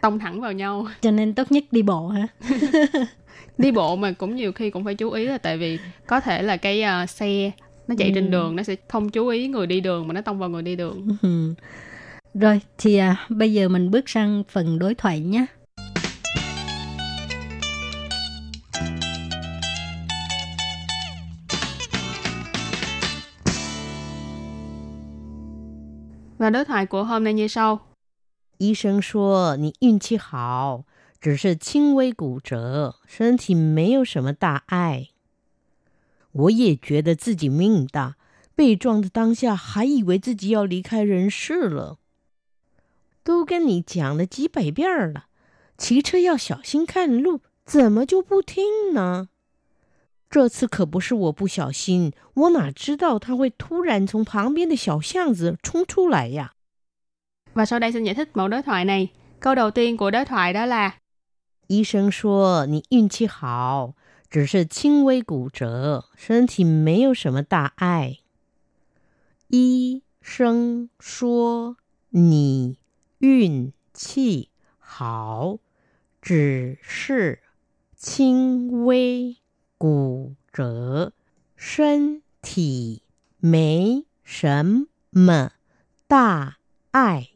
[0.02, 0.88] tông thẳng vào nhau.
[1.02, 2.28] Cho nên tốt nhất đi bộ ha.
[3.58, 5.78] Đi bộ mà cũng nhiều khi cũng phải chú ý là tại vì
[6.08, 7.52] có thể là cái ờ, xe
[7.88, 8.30] nó chạy trên Ừ.
[8.32, 10.76] đường nó sẽ không chú ý người đi đường mà nó tông vào người đi
[10.76, 11.08] đường.
[11.22, 11.54] Ừ.
[12.34, 15.46] Rồi thì à, bây giờ mình bước sang phần đối thoại nhé.
[26.44, 27.80] Và đối thoại của hôm nay như sau.
[28.58, 30.84] 医生说你运气好，
[31.22, 35.08] 只是轻微骨折，身体没有什么大碍。
[36.34, 38.18] 我也觉得自己命大，
[38.56, 41.98] 被撞的当下还以为自己要离开人世了。
[43.24, 45.28] 都跟你讲了几百遍了，
[45.78, 49.30] 骑车要小心看路，怎么就不听呢？
[50.34, 56.56] 这次可不是我不小心，我哪知道他会突然从旁边的小巷子冲出来呀
[57.54, 59.10] ？Và sau đây xin giải thích mẫu đối thoại này.
[59.40, 60.94] Câu đầu tiên của đối thoại đó là
[61.68, 63.94] 医生说你运气好，
[64.28, 68.18] 只是轻微骨折，身体没有什么大碍。
[69.50, 71.78] 医生说
[72.10, 72.80] 你
[73.20, 75.60] 运气好，
[76.20, 77.44] 只是
[77.96, 79.38] 轻微
[79.79, 81.13] 骨折，
[81.57, 83.03] 身体
[83.39, 85.53] 没什么
[86.07, 86.57] 大
[86.91, 87.29] 碍。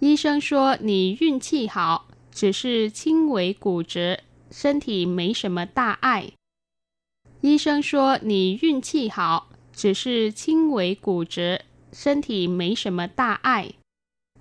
[0.00, 4.20] 医生说你运气好，只是轻微骨折，
[4.50, 6.32] 身体没什么大碍。
[7.40, 13.72] 医生说你运气好，只是轻微骨折，身体没什么大碍。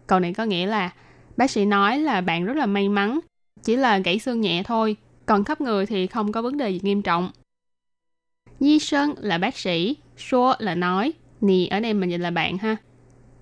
[0.08, 0.94] Câu này có nghĩa là
[1.38, 3.20] bác sĩ nói là bạn rất là may mắn,
[3.64, 6.80] chỉ là gãy xương nhẹ thôi, còn khắp người thì không có vấn đề gì
[6.84, 7.32] nghiêm trọng.
[8.60, 12.58] Di sơn là bác sĩ, số là nói, nì ở đây mình dịch là bạn
[12.58, 12.76] ha.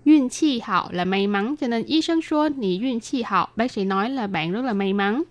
[0.05, 3.47] Yun chi hảo là may mắn, cho nên y sinh số nì yun chi hảo,
[3.55, 5.23] bác sĩ nói là bạn rất là may mắn.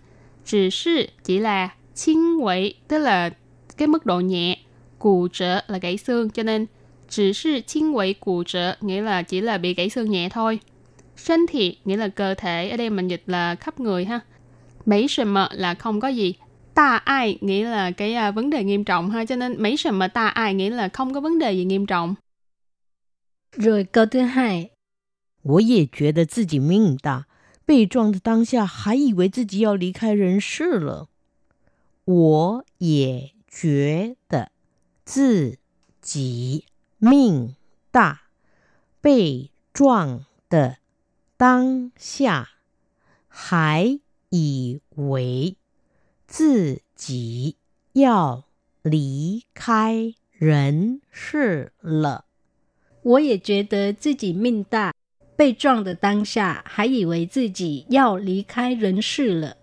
[0.44, 3.30] Chỉ sư chỉ là轻微, tức là
[3.76, 4.58] cái mức độ nhẹ,
[4.98, 6.66] cụ trở là gãy xương, cho nên
[7.08, 10.58] chỉ sư 轻微 cụ trở nghĩa là chỉ là bị gãy xương nhẹ thôi.
[11.16, 14.20] 身体nghĩa là cơ thể, ở đây mình dịch là khắp người ha.
[14.88, 16.34] Mấy sầm mờ là không có gì.
[16.74, 19.98] Ta ai nghĩa là cái à, vấn đề nghiêm trọng ha, cho nên mấy sầm
[19.98, 22.14] mờ ta ai nghĩa là không có vấn đề gì nghiêm trọng.
[23.56, 24.70] Rồi câu thứ hai,
[25.42, 27.26] 我也觉得自己命大，
[27.64, 31.08] 被撞的当下还以为自己要离开人世了。
[32.04, 34.50] 我也觉得
[35.04, 35.58] 自
[36.00, 36.64] 己
[36.98, 37.54] 命
[37.92, 38.22] 大，
[39.00, 40.78] 被撞的
[41.36, 42.48] 当下
[43.28, 45.56] 还 以为
[46.26, 47.56] 自己
[47.92, 48.44] 要
[48.82, 52.24] 离开人世了。
[53.02, 54.92] 我也觉得自己命大，
[55.36, 59.56] 被撞的当下还以为自己要离开人世了.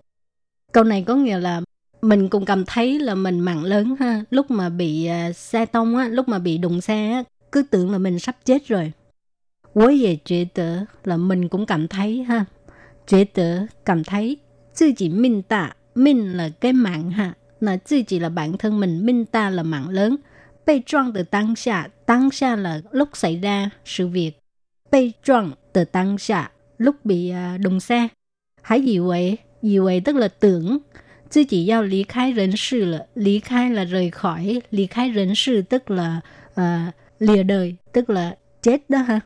[0.72, 1.62] Câu này có nghĩa là
[2.02, 4.26] mình cũng cảm thấy là mình mạng lớn ha.
[4.30, 7.92] Lúc mà bị uh, xe tông á, lúc mà bị đụng xe á, cứ tưởng
[7.92, 8.94] là mình sắp chết rồi.
[9.74, 12.46] 我也觉得 là mình cũng cảm thấy ha.
[13.08, 14.38] 觉得 cảm thấy
[14.76, 17.34] 自己命大 Minh là cái mạng ha.
[17.60, 20.16] Là 自己 là bản thân mình, minh ta là mạng lớn.
[20.66, 24.32] Bị撞từ tăng xạ, tăng xạ là lúc xảy ra sự việc.
[24.92, 28.08] Bị撞từ tăng xạ, lúc bị uh, đụng xe.
[28.62, 29.38] Hãy gì vậy?
[29.62, 30.78] Gì vậy tức là tưởng.
[31.30, 35.92] Chứ chỉ giao lý khai人世 là lý khai là rời khỏi, lý khai 人世 tức
[35.92, 36.22] là
[36.62, 39.20] uh, lìa đời, tức là chết đó ha.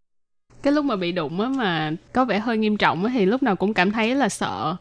[0.64, 3.44] Cái lúc mà bị đụng á mà có vẻ hơi nghiêm trọng á thì lúc
[3.44, 4.76] nào cũng cảm thấy là sợ.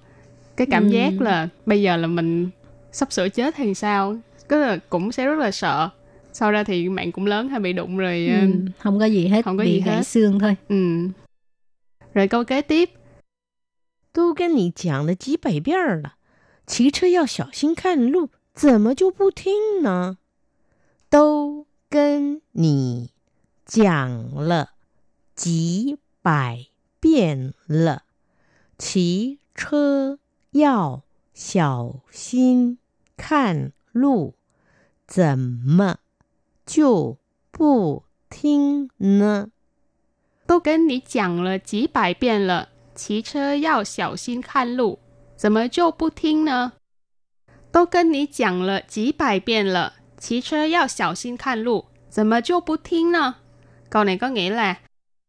[0.58, 0.90] Cái cảm Ừ.
[0.90, 2.50] giác là bây giờ là mình
[2.92, 4.16] sắp sửa chết thì sao?
[4.48, 5.88] Cái là cũng sẽ rất là sợ.
[6.32, 9.26] Sau ra thì mạng cũng lớn hay bị đụng rồi ờ, Ừ, không có gì
[9.28, 10.02] hết, không có bị gì gãy hết.
[10.02, 10.56] xương thôi.
[10.68, 11.08] Ừ.
[12.14, 12.90] Rồi câu kế tiếp,
[14.12, 16.14] 都跟你讲了几百遍儿了，
[16.66, 20.18] 骑车要小心看路，怎么就不听呢？
[21.10, 23.10] 都跟你
[23.66, 24.70] 讲了
[25.34, 26.66] 几百
[27.00, 28.02] 遍了，
[28.78, 30.18] 骑车
[30.50, 32.78] 要小心
[33.16, 34.34] 看路，
[35.06, 35.98] 怎么
[36.64, 37.18] 就
[37.50, 39.48] 不听呢？
[40.46, 44.98] 都跟你讲了几百遍了，骑车要小心看路，
[45.36, 46.72] 怎么就不听呢？
[47.72, 53.34] 都跟你讲了几百遍了，骑车要小心看路，怎么就不听呢?
[53.90, 54.76] Câu này có nghĩa là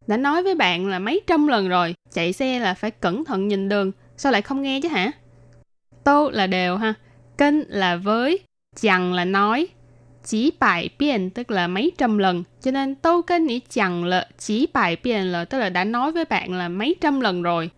[0.07, 3.47] đã nói với bạn là mấy trăm lần rồi, chạy xe là phải cẩn thận
[3.47, 5.12] nhìn đường, sao lại không nghe chứ hả?
[6.04, 6.94] Tô là đều ha,
[7.38, 8.40] kênh là với,
[8.80, 9.68] chẳng là nói,
[10.24, 12.44] chỉ bài biên tức là mấy trăm lần.
[12.62, 16.12] Cho nên tô kênh nghĩ chẳng là chỉ bài biên là tức là đã nói
[16.12, 17.70] với bạn là mấy trăm lần rồi.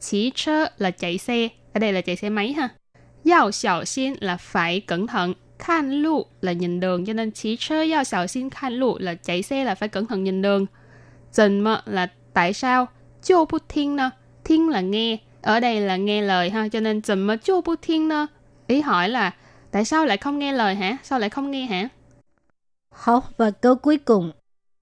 [0.00, 2.68] Chỉ chơ là chạy xe, ở đây là chạy xe máy ha.
[3.24, 5.34] Giao xảo xin là phải cẩn thận.
[5.58, 9.14] Khan lụ là nhìn đường, cho nên chỉ chơ giao xảo xin khan lụ là
[9.14, 10.66] chạy xe là phải cẩn thận nhìn đường.
[11.32, 12.86] Dần mơ là tại sao?
[13.22, 14.10] Chô bút thiên nè.
[14.44, 17.79] Thiên là nghe, ở đây là nghe lời ha, cho nên dần mơ chô bút
[17.81, 18.25] thiên nè.
[18.67, 19.33] Ý hỏi là
[19.71, 20.97] tại sao lại không nghe lời hả?
[21.03, 21.89] Sao lại không nghe hả?
[22.91, 24.33] 好，và câu cuối cùng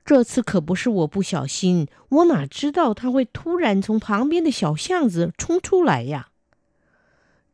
[0.06, 6.30] 这次可不是我不小心，我哪知道他会突然从旁边的小巷子冲出来呀？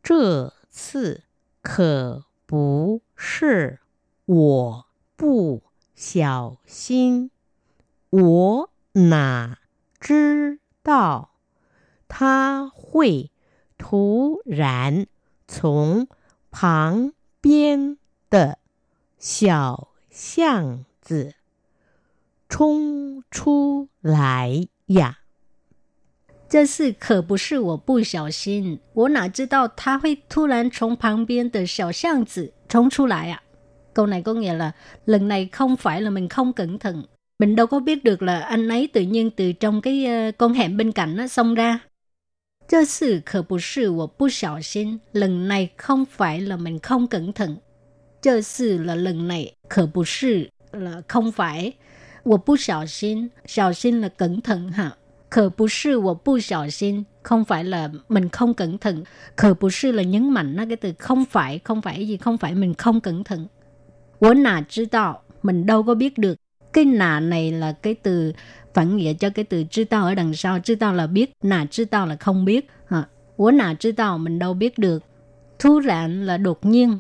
[0.04, 1.24] 这次
[1.62, 3.80] 可不是
[4.26, 5.64] 我不
[5.96, 7.32] 小心，
[8.12, 9.58] 我哪
[10.00, 11.32] 知道
[12.08, 13.32] 他会
[13.78, 15.08] 突然
[15.48, 16.08] 从
[16.52, 17.98] 旁边
[18.30, 18.58] 的
[19.18, 21.34] 小巷子
[22.48, 25.20] 冲出来呀！
[26.48, 33.42] 这次可不是我不小心，我哪知道他会突然从旁边的小巷子冲出来à?
[33.94, 34.72] Câu này có nghĩa là
[35.06, 37.04] lần này không phải là mình không cẩn thận.
[37.40, 40.54] Mình đâu có biết được là anh ấy tự nhiên từ trong cái ờ, con
[40.54, 41.80] hẻm bên cạnh nó xông ra.
[42.68, 47.58] 这次可不是我不小心，lần này không phải là mình không cẩn thận.
[48.22, 51.74] 这次 là lần này, 可不是 là không phải.
[52.24, 54.98] 我不小心，小心 là cẩn thận ha.
[55.30, 59.04] 可不是我不小心 không phải là mình không cẩn thận
[59.36, 62.74] 可不是 là nhấn mạnh nó cái từ không phải không phải gì không phải mình
[62.76, 63.48] không cẩn thận
[64.20, 66.38] 我哪知道 mình đâu có biết được
[66.74, 68.34] cái nà này là cái từ
[68.74, 72.68] phản nghĩa cho cái từ知道 ở đằng sau知道 là biết nà 知道 là không biết
[72.88, 73.08] ha.
[73.38, 75.04] 我哪知道 mình đâu biết được
[75.60, 77.00] 突然 là đột nhiên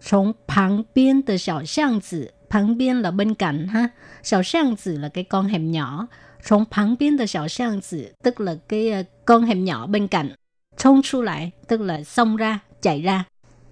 [0.00, 3.90] 从旁边的小巷子旁边 là bên cạnh ha
[4.22, 6.06] 小巷子 là cái con hẻm nhỏ
[6.42, 10.28] 从旁边的小巷子 tức là cái ờ, con hẻm nhỏ bên cạnh
[10.76, 13.24] 冲出来 tức là xông ra chạy ra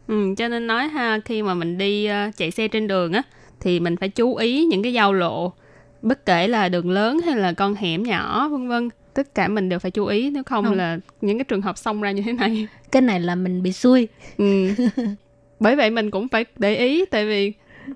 [0.07, 3.22] Ừ, cho nên nói ha khi mà mình đi ờ, chạy xe trên đường á
[3.60, 5.54] thì mình phải chú ý những cái giao lộ
[6.02, 9.70] bất kể là đường lớn hay là con hẻm nhỏ vân vân tất cả mình
[9.70, 10.78] đều phải chú ý nếu không, Không.
[10.78, 13.72] là những cái trường hợp xông ra như thế này cái này là mình bị
[13.72, 14.67] xui ừ.
[15.60, 17.54] bởi vậy mình cũng phải để ý tại vì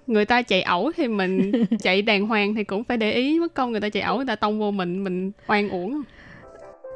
[0.08, 3.54] người ta chạy ẩu thì mình chạy đàng hoàng thì cũng phải để ý mất
[3.54, 6.02] công người ta chạy ẩu người ta tông vô mình mình oan uổng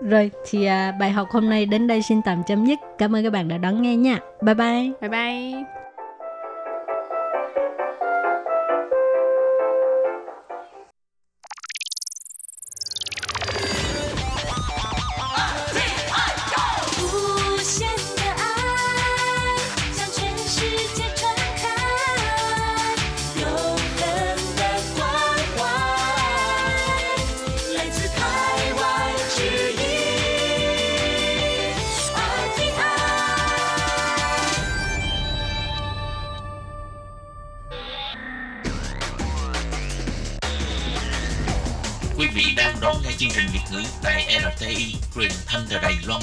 [0.01, 2.80] Rồi thì à, bài học hôm nay đến đây xin tạm chấm dứt.
[2.97, 4.19] Cảm ơn các bạn đã đón nghe nha.
[4.41, 4.91] Bye bye.
[5.01, 5.74] Bye bye.
[43.75, 46.21] Ngữ tại RTI truyền thanh từ Đài Loan.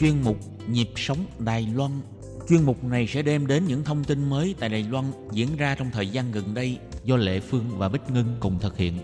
[0.00, 0.36] Chuyên mục
[0.68, 1.90] Nhịp sống Đài Loan
[2.48, 5.74] Chuyên mục này sẽ đem đến những thông tin mới tại Đài Loan diễn ra
[5.74, 8.98] trong thời gian gần đây do Lệ Phương và Bích Ngân cùng thực hiện.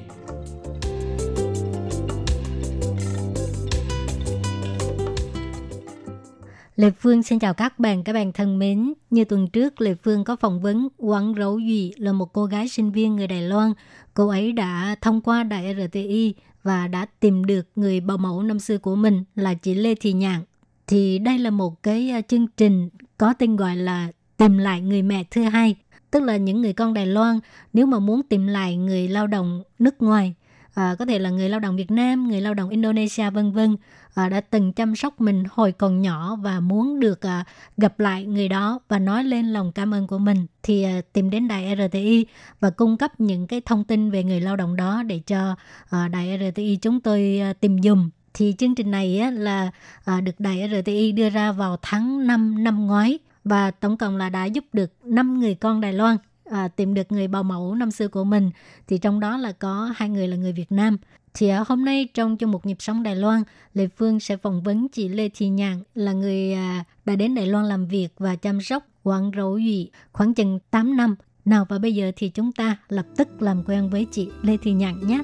[6.82, 8.92] Lê Phương xin chào các bạn, các bạn thân mến.
[9.10, 12.68] Như tuần trước, Lê Phương có phỏng vấn Quang Rấu Duy là một cô gái
[12.68, 13.72] sinh viên người Đài Loan.
[14.14, 18.58] Cô ấy đã thông qua đại RTI và đã tìm được người bảo mẫu năm
[18.58, 20.40] xưa của mình là chị Lê Thị Nhạn.
[20.86, 25.02] Thì đây là một cái à, chương trình có tên gọi là Tìm lại người
[25.02, 25.76] mẹ thứ hai.
[26.10, 27.40] Tức là những người con Đài Loan
[27.72, 30.34] nếu mà muốn tìm lại người lao động nước ngoài
[30.74, 33.76] à, có thể là người lao động Việt Nam, người lao động Indonesia vân vân
[34.14, 37.44] à, đã từng chăm sóc mình hồi còn nhỏ và muốn được à,
[37.76, 41.30] gặp lại người đó và nói lên lòng cảm ơn của mình thì à, tìm
[41.30, 42.26] đến đài RTI
[42.60, 45.56] và cung cấp những cái thông tin về người lao động đó để cho
[45.90, 48.10] à, đài RTI chúng tôi à, tìm dùm.
[48.34, 49.70] Thì chương trình này á, là
[50.04, 54.28] à, được đài RTI đưa ra vào tháng 5 năm ngoái và tổng cộng là
[54.28, 56.16] đã giúp được 5 người con Đài Loan
[56.50, 58.50] à, tìm được người bảo mẫu năm xưa của mình.
[58.86, 60.96] Thì trong đó là có hai người là người Việt Nam
[61.34, 63.42] thì ở hôm nay trong chương một nhịp sống Đài Loan,
[63.74, 67.46] Lê Phương sẽ phỏng vấn chị Lê Thị Nhàn, là người à, đã đến Đài
[67.46, 71.78] Loan làm việc và chăm sóc quảng rấu dị khoảng chừng 8 năm nào, và
[71.78, 75.18] bây giờ thì chúng ta lập tức làm quen với chị Lê Thị Nhàn nhé.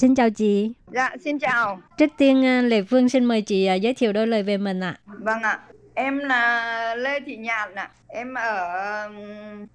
[0.00, 0.72] Xin chào chị.
[0.92, 1.80] Dạ, xin chào.
[1.98, 4.80] Trước tiên à, Lê Phương xin mời chị à, giới thiệu đôi lời về mình
[4.80, 4.98] ạ.
[5.06, 5.60] Vâng ạ.
[5.94, 7.90] Em là Lê Thị Nhạn ạ.
[8.08, 9.08] Em ở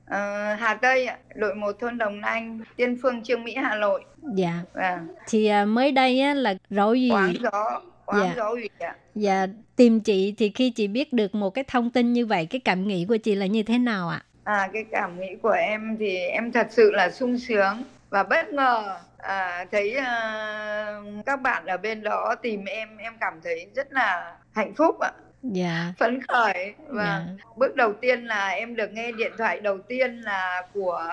[0.06, 4.04] uh, Hà Tây ạ, đội 1 thôn Đồng Anh, Tiên Phương Trương Mỹ Hà Nội.
[4.36, 4.62] Dạ.
[4.74, 5.08] Vâng.
[5.28, 7.10] Thì à, mới đây á, là rau gì?
[7.12, 8.34] Quán gió, quán Dạ.
[8.38, 8.96] gió ủy ạ.
[9.16, 12.60] Dạ, tìm chị thì khi chị biết được một cái thông tin như vậy, cái
[12.60, 14.24] cảm nghĩ của chị là như thế nào ạ?
[14.44, 17.84] À, cái cảm nghĩ của em thì em thật sự là sung sướng
[18.16, 23.42] và bất ngờ à, thấy à, các bạn ở bên đó tìm em, em cảm
[23.44, 25.12] thấy rất là hạnh phúc ạ.
[25.42, 25.94] Dạ.
[26.00, 27.44] phấn khởi và Dạ.
[27.58, 31.10] bước đầu tiên là em được nghe điện thoại đầu tiên là của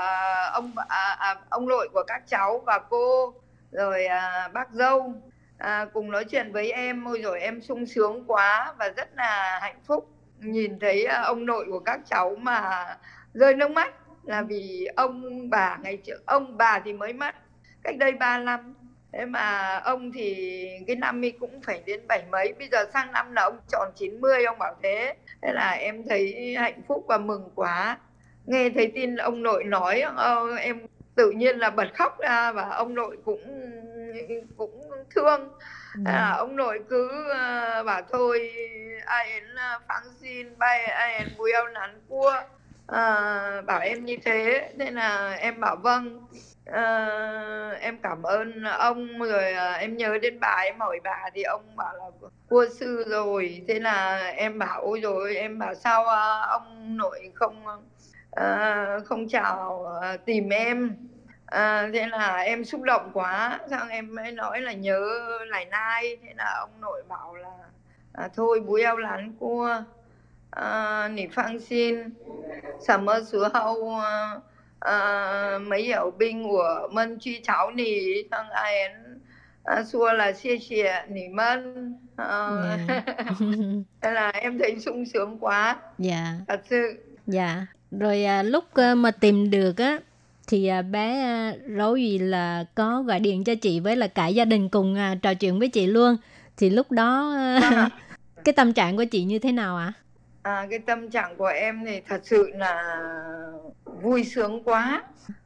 [0.53, 3.35] ông à, à, ông nội của các cháu và cô
[3.71, 5.15] rồi à, bác dâu
[5.59, 9.59] à, cùng nói chuyện với em ôi rồi em sung sướng quá và rất là
[9.63, 12.87] hạnh phúc nhìn thấy à, ông nội của các cháu mà
[13.35, 17.35] rơi nước mắt là vì ông bà ngày trước ông bà thì mới mất
[17.83, 18.75] cách đây 3 năm.
[19.13, 23.13] Thế mà ông thì cái năm ấy cũng phải đến bảy mấy bây giờ sang
[23.13, 25.15] năm là ông tròn 90 ông bảo thế.
[25.43, 27.99] Thế là em thấy hạnh phúc và mừng quá.
[28.47, 32.69] Nghe thấy tin ông nội nói ờ, em tự nhiên là bật khóc ra và
[32.69, 33.43] ông nội cũng
[34.57, 35.53] cũng thương.
[36.05, 38.51] À, ông nội cứ ờ, bảo thôi
[39.07, 39.45] ai đến
[39.89, 42.33] phán xin bay ai đến bùi eo nắn cua
[42.93, 46.27] à, bảo em như thế nên là em bảo vâng.
[46.67, 46.83] Ờ,
[47.81, 51.77] em cảm ơn ông rồi ờ, em nhớ đến bà em hỏi bà thì ông
[51.77, 52.05] bảo là
[52.49, 53.65] cua sư rồi.
[53.69, 57.65] Thế là em bảo ôi rồi em bảo sao ờ, ông nội không
[58.31, 60.97] ờ, không chào ờ, tìm em?
[61.47, 63.61] À, thế là em xúc động quá.
[63.71, 65.01] Xong em mới nói là nhớ
[65.47, 66.17] lại nai.
[66.23, 67.51] Thế là ông nội bảo là
[68.13, 69.85] à, thôi bố eo lán cua
[70.53, 71.97] à, nỉ phang xin
[72.81, 74.37] sầm mơ súa hâu à,
[74.81, 78.93] à, mấy hiểu binh của mân truy cháu nỉ thằng ai em
[79.65, 82.51] à, xua là xia xìa nỉ mân à,
[82.89, 83.03] Dạ.
[84.01, 86.35] thế là em thấy sung sướng quá dạ.
[86.49, 86.95] thật sự
[87.27, 87.67] Dạ.
[87.91, 89.99] Rồi à, lúc à, mà tìm được á
[90.47, 94.27] thì à, bé à, rấu gì là có gọi điện cho chị với là cả
[94.29, 96.17] gia đình cùng à, trò chuyện với chị luôn.
[96.57, 97.89] Thì lúc đó à,
[98.45, 99.93] cái tâm trạng của chị như thế nào ạ?
[99.97, 100.02] À,
[100.45, 102.99] cái tâm trạng của em thì thật sự là
[103.85, 105.03] vui sướng quá,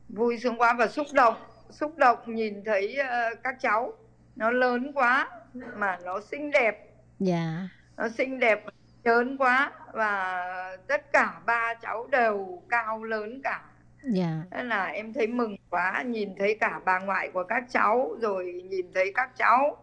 [0.09, 1.35] vui sướng quá và xúc động,
[1.71, 3.93] xúc động nhìn thấy uh, các cháu
[4.37, 5.29] nó lớn quá
[5.77, 6.91] mà nó xinh đẹp.
[7.19, 7.69] Dạ.
[7.97, 8.65] Nó xinh đẹp
[9.05, 10.45] lớn quá và
[10.87, 13.63] tất cả ba cháu đều cao lớn cả.
[14.03, 14.43] Dạ.
[14.51, 18.63] Nên là em thấy mừng quá, nhìn thấy cả bà ngoại của các cháu rồi
[18.71, 19.77] nhìn thấy các cháu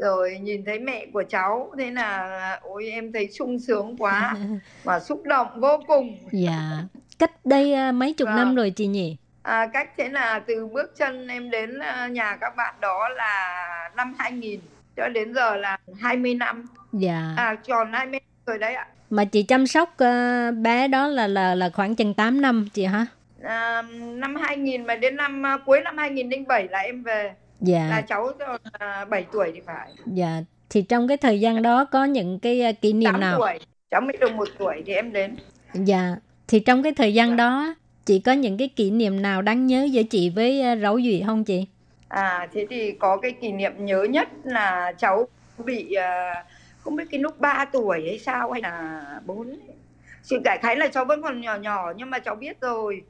[0.00, 4.36] rồi nhìn thấy mẹ của cháu thế là ôi em thấy sung sướng quá.
[4.84, 6.18] Và xúc động vô cùng.
[6.32, 6.82] Dạ.
[7.18, 8.36] Cách đây à, mấy chục Vâng.
[8.36, 9.16] năm rồi chị nhỉ?
[9.42, 13.90] À, cách thế là từ bước chân em đến à, nhà các bạn đó là
[13.96, 14.60] năm 2000
[14.96, 16.66] cho đến giờ là 20 năm.
[16.92, 17.34] Dạ.
[17.36, 18.86] À tròn 20 rồi đấy ạ.
[19.10, 22.84] Mà chị chăm sóc à, bé đó là là là khoảng chừng 8 năm chị
[22.84, 23.06] hả?
[23.42, 23.82] À,
[24.14, 28.60] năm 2000 mà đến năm cuối năm 2007 là em về là dạ cháu còn
[28.72, 29.90] à, 7 tuổi thì phải.
[30.06, 30.42] Dạ.
[30.70, 33.38] Thì trong cái thời gian đó có những cái à, kỷ niệm 8 nào?
[33.38, 33.58] tuổi.
[33.90, 35.36] Cháu mới được một tuổi thì em đến.
[35.74, 36.16] Dạ.
[36.48, 39.88] Thì trong cái thời gian đó chị có những cái kỷ niệm nào đáng nhớ
[39.90, 41.66] giữa chị với à, Rấu Duy không chị?
[42.08, 46.44] À thế thì có cái kỷ niệm nhớ nhất là cháu bị à,
[46.78, 49.56] không biết cái lúc 3 tuổi hay sao hay là 4
[50.22, 53.02] Chị đại khái là cháu vẫn còn nhỏ nhỏ nhưng mà cháu biết rồi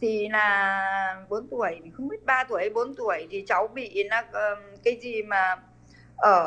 [0.00, 4.24] thì là 4 tuổi không biết 3 tuổi hay 4 tuổi thì cháu bị là
[4.32, 5.56] ờ, cái gì mà
[6.16, 6.44] ở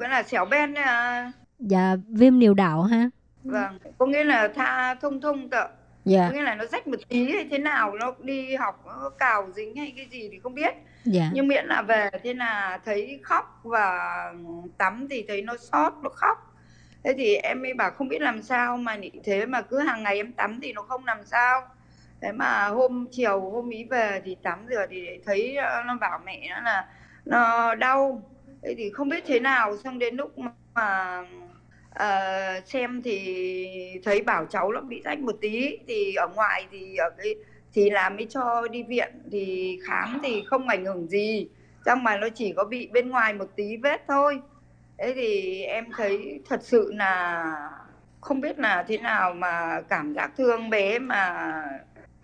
[0.00, 1.32] cái là xẻo ben à.
[1.58, 3.10] dạ viêm niệu đạo ha.
[3.44, 5.68] Vâng, có nghĩa là tha thông thông tợ.
[6.04, 6.28] Dạ.
[6.28, 9.48] Có nghĩa là nó rách một tí hay thế nào nó đi học nó cào
[9.56, 10.74] dính hay cái gì thì không biết.
[11.04, 11.30] Dạ.
[11.32, 13.98] Nhưng miễn là về thế là thấy khóc và
[14.78, 16.54] tắm thì thấy nó sót nó khóc.
[17.04, 20.02] Thế thì em mới bảo không biết làm sao mà nị thế mà cứ hàng
[20.02, 21.68] ngày em tắm thì nó không làm sao
[22.22, 26.20] thế mà hôm chiều hôm ý về thì tắm rửa thì thấy ờ, nó bảo
[26.24, 26.86] mẹ nó là
[27.24, 28.22] nó đau.
[28.62, 31.24] Thế thì không biết thế nào xong đến lúc mà, mà
[32.66, 35.78] xem thì thấy bảo cháu nó bị rách một tí.
[35.88, 37.34] Thì ở ngoài thì ở cái
[37.72, 41.48] thì là mới cho đi viện thì khám thì không ảnh hưởng gì.
[41.84, 44.40] Trong mà nó chỉ có bị bên ngoài một tí vết thôi.
[44.98, 47.44] Thế thì em thấy thật sự là
[48.20, 51.52] không biết là thế nào mà cảm giác thương bé mà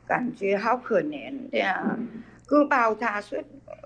[0.09, 2.03] cảm thấy hao khở nén thì à, ừ.
[2.49, 3.43] cứ bào thà suốt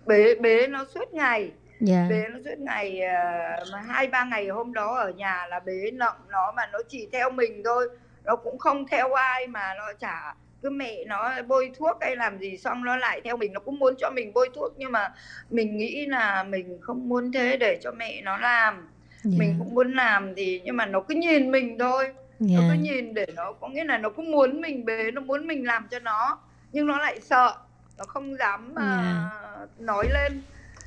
[0.06, 1.50] bế bế nó suốt ngày.
[1.80, 2.06] Dạ.
[2.10, 5.90] Bế nó suốt ngày ờ, mà hai ba ngày hôm đó ở nhà là bế
[5.90, 7.88] nọng nó mà nó chỉ theo mình thôi.
[8.24, 12.38] Nó cũng không theo ai mà nó chả cứ mẹ nó bôi thuốc hay làm
[12.38, 13.52] gì xong nó lại theo mình.
[13.52, 15.12] Nó cũng muốn cho mình bôi thuốc nhưng mà
[15.50, 18.74] mình nghĩ là mình không muốn thế để cho mẹ nó làm.
[19.24, 19.38] Yeah.
[19.38, 22.74] mình cũng muốn làm thì nhưng mà nó cứ nhìn mình thôi dạ nó cứ
[22.74, 25.88] nhìn để nó có nghĩa là nó cũng muốn mình bế nó muốn mình làm
[25.90, 26.38] cho nó
[26.72, 27.56] nhưng nó lại sợ
[27.98, 29.14] nó không dám mà
[29.78, 30.42] nói lên.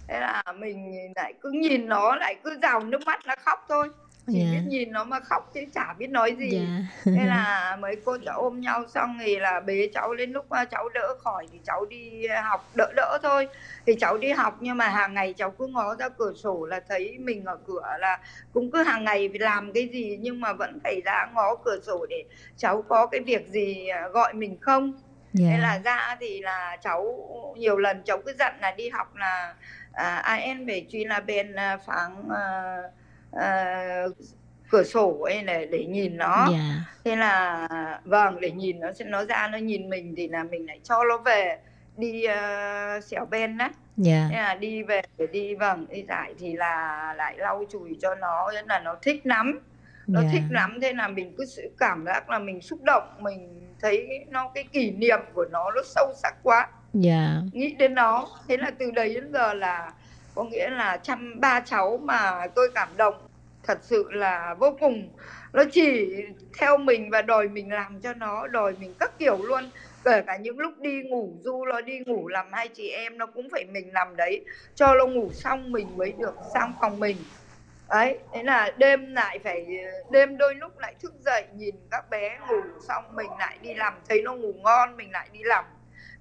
[0.07, 3.89] Thế là mình lại cứ nhìn nó lại cứ rào nước mắt nó khóc thôi
[4.28, 4.51] chỉ Dạ.
[4.51, 6.49] biết nhìn nó mà khóc chứ chả biết nói gì.
[6.51, 7.11] Dạ.
[7.15, 10.65] Thế là mấy cô cháu ôm nhau xong thì là bế cháu đến lúc à,
[10.65, 13.47] cháu đỡ khỏi thì cháu đi học đỡ đỡ thôi.
[13.86, 16.80] Thì cháu đi học nhưng mà hàng ngày cháu cứ ngó ra cửa sổ là
[16.89, 18.19] thấy mình ở cửa là
[18.53, 22.05] cũng cứ hàng ngày làm cái gì nhưng mà vẫn phải ra ngó cửa sổ
[22.09, 22.24] để
[22.57, 24.93] cháu có cái việc gì à, gọi mình không.
[25.34, 25.47] Dạ.
[25.51, 29.55] Thế là ra thì là cháu nhiều lần cháu cứ dặn là đi học là
[29.93, 32.30] à, ai em phải truy là bên à, phẳng
[33.32, 34.05] à,
[34.69, 36.47] cửa sổ ấy để để nhìn nó.
[36.51, 36.86] Dạ.
[37.03, 37.67] Thế là
[38.05, 41.03] vâng để nhìn nó sẽ nó ra nó nhìn mình thì là mình lại cho
[41.09, 41.57] nó về
[41.97, 43.71] đi uh, xẻo ben á.
[43.97, 44.27] Dạ.
[44.32, 48.15] Thế là đi về để đi vâng đi giải thì là lại lau chùi cho
[48.15, 49.59] nó thế là nó thích lắm.
[50.07, 50.29] Nó dạ.
[50.32, 54.25] thích lắm thế là mình cứ sự cảm giác là mình xúc động mình thấy
[54.29, 56.67] nó cái kỷ niệm của nó nó sâu sắc quá.
[56.93, 57.41] Dạ.
[57.53, 58.27] Nghĩ đến nó.
[58.47, 59.91] Thế là từ đấy đến giờ là
[60.36, 63.27] có nghĩa là chăm ba cháu mà tôi cảm động.
[63.63, 65.09] Thật sự là vô cùng.
[65.53, 66.15] Nó chỉ
[66.59, 69.69] theo mình và đòi mình làm cho nó, đòi mình các kiểu luôn.
[70.03, 73.25] Kể cả những lúc đi ngủ, du nó đi ngủ làm hai chị em, nó
[73.25, 74.45] cũng phải mình làm đấy.
[74.75, 77.17] Cho nó ngủ xong mình mới được sang phòng mình.
[77.88, 79.65] Ấy thế là đêm lại phải,
[80.11, 83.93] đêm đôi lúc lại thức dậy, nhìn các bé ngủ xong mình lại đi làm.
[84.09, 85.65] Thấy nó ngủ ngon, mình lại đi làm.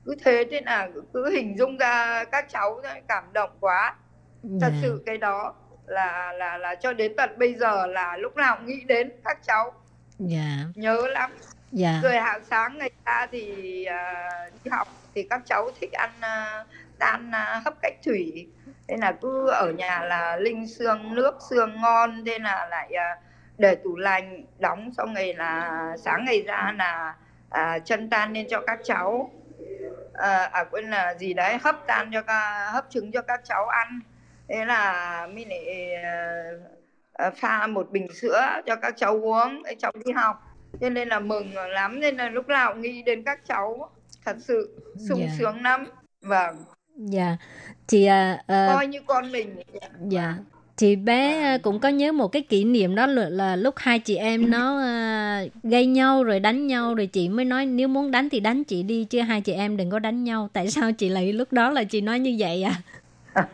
[0.07, 3.97] Cứ thế thế là cứ hình dung ra các cháu cảm động quá
[4.43, 4.79] thật dạ.
[4.83, 5.55] sự cái đó
[5.87, 9.39] là là là cho đến tận bây giờ là lúc nào cũng nghĩ đến các
[9.47, 9.73] cháu.
[10.19, 10.57] Dạ.
[10.75, 11.31] Nhớ lắm.
[11.73, 12.01] Dạ.
[12.03, 14.31] Rồi hàng sáng ngày ta thì à,
[14.65, 16.65] đi học thì các cháu thích ăn à,
[16.99, 18.49] tan à, hấp cách thủy.
[18.89, 23.17] Thế là cứ ở nhà là linh xương nước xương ngon thế là lại à,
[23.59, 27.15] để tủ lạnh đóng xong ngày là sáng ngày ra là
[27.51, 29.31] à, chân tan lên cho các cháu.
[30.15, 33.67] À, à quên là gì đấy hấp tan cho các hấp trứng cho các cháu
[33.67, 34.01] ăn
[34.51, 36.43] thế là mình lại à,
[37.13, 40.37] à, pha một bình sữa cho các cháu uống để cháu đi học
[40.81, 43.91] cho nên là mừng lắm nên là lúc nào nghĩ đến các cháu
[44.25, 44.77] thật sự
[45.09, 45.29] sung Dạ.
[45.39, 45.87] sướng lắm
[46.23, 46.57] vâng
[46.97, 47.37] Dạ.
[47.87, 49.57] Chị à, à, coi như con mình
[50.09, 50.35] dạ.
[50.77, 53.99] Chị bé à, cũng có nhớ một cái kỷ niệm đó là, là lúc hai
[53.99, 58.11] chị em nó à, gây nhau rồi đánh nhau rồi chị mới nói nếu muốn
[58.11, 60.49] đánh thì đánh chị đi chứ hai chị em đừng có đánh nhau.
[60.53, 62.83] Tại sao chị lại lúc đó là chị nói như vậy à?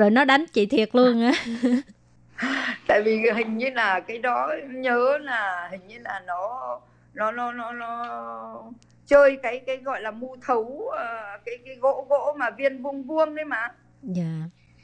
[0.00, 1.32] rồi nó đánh chị thiệt luôn á.
[2.88, 6.80] tại vì hình như là cái đó nhớ là hình như là nó
[7.14, 8.62] nó nó nó nó
[9.06, 13.02] chơi cái cái gọi là mu thấu ờ, cái cái gỗ gỗ mà viên vuông
[13.02, 13.68] vuông đấy mà
[14.02, 14.34] Dạ.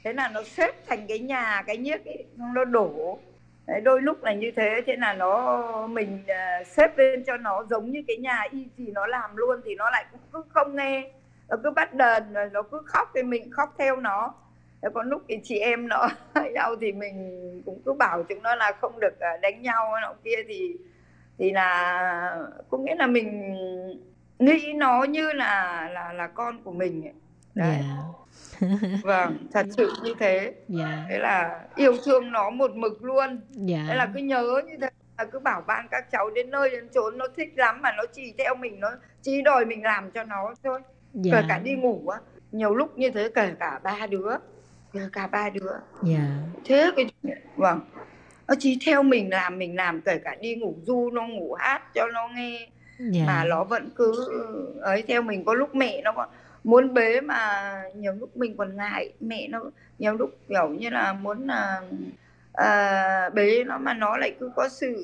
[0.03, 3.19] thế là nó xếp thành cái nhà cái nhiếc ấy nó đổ
[3.67, 7.63] đấy, đôi lúc là như thế thế là nó mình ờ, xếp lên cho nó
[7.69, 10.75] giống như cái nhà y gì nó làm luôn thì nó lại cũng cứ không
[10.75, 11.11] nghe
[11.49, 14.33] nó cứ bắt đờn rồi nó cứ khóc thì mình khóc theo nó
[14.93, 16.07] Còn lúc thì chị em nó
[16.53, 20.13] nhau thì mình cũng cứ bảo chúng nó là không được ờ, đánh nhau nọ
[20.23, 20.75] kia thì
[21.37, 23.55] thì là có nghĩa là mình
[24.39, 27.13] nghĩ nó như là là là con của mình ấy.
[27.55, 27.77] Đấy.
[27.81, 28.03] Dạ.
[29.03, 30.53] Vâng, thật sự như thế.
[30.67, 31.05] Dạ.
[31.09, 33.41] Thế là yêu thương nó một mực luôn.
[33.51, 33.85] Dạ.
[33.87, 36.89] Thế là cứ nhớ như thế là cứ bảo ban các cháu đến nơi đến
[36.93, 40.23] chốn nó thích lắm mà nó chỉ theo mình nó chỉ đòi mình làm cho
[40.23, 40.79] nó thôi.
[41.13, 41.31] Dạ.
[41.33, 42.19] Kể cả đi ngủ á,
[42.51, 44.35] nhiều lúc như thế kể cả ba đứa,
[45.13, 45.71] cả ba đứa.
[46.03, 46.27] Dạ.
[46.65, 47.05] Thế cái
[47.55, 47.79] vâng.
[48.47, 51.81] Nó chỉ theo mình làm mình làm kể cả đi ngủ du nó ngủ hát
[51.95, 52.67] cho nó nghe
[52.99, 53.23] Dạ.
[53.27, 54.13] mà nó vẫn cứ
[54.81, 56.29] ấy theo mình có lúc mẹ nó còn
[56.63, 59.61] muốn bế mà nhiều lúc mình còn ngại mẹ nó
[59.99, 61.81] nhiều lúc kiểu như là muốn là
[62.53, 64.95] à, bế nó mà nó lại cứ có sự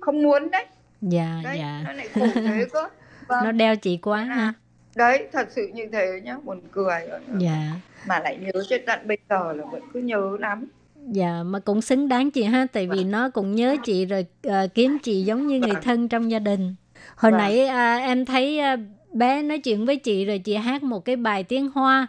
[0.00, 0.66] không muốn đấy
[1.02, 1.82] Dạ, đấy dạ.
[1.86, 2.88] nó lại khổ thế cơ
[3.28, 3.44] vâng.
[3.44, 4.52] Nó đeo chị quá ha.
[4.96, 7.00] Đấy thật sự như thế nhá buồn cười
[7.38, 7.58] Dạ.
[8.06, 10.66] mà lại nhớ cho tận bây giờ là vẫn cứ nhớ lắm
[11.12, 14.68] Dạ mà cũng xứng đáng chị ha tại vì nó cũng nhớ chị rồi ờ,
[14.74, 16.74] kiếm chị giống như người thân trong gia đình.
[17.16, 17.38] Hồi Vâng.
[17.40, 18.76] nãy à, em thấy à,
[19.12, 22.06] bé nói chuyện với chị rồi chị hát một cái bài tiếng Hoa.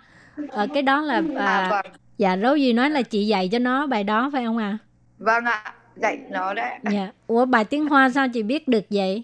[0.49, 3.59] Ờ, cái đó là à, à, vâng dạ Rose gì nói là chị dạy cho
[3.59, 4.77] nó bài đó phải không ạ?
[5.17, 7.11] vâng ạ dạy nó đấy Dạ.
[7.27, 9.23] Ủa bài tiếng Hoa sao chị biết được vậy?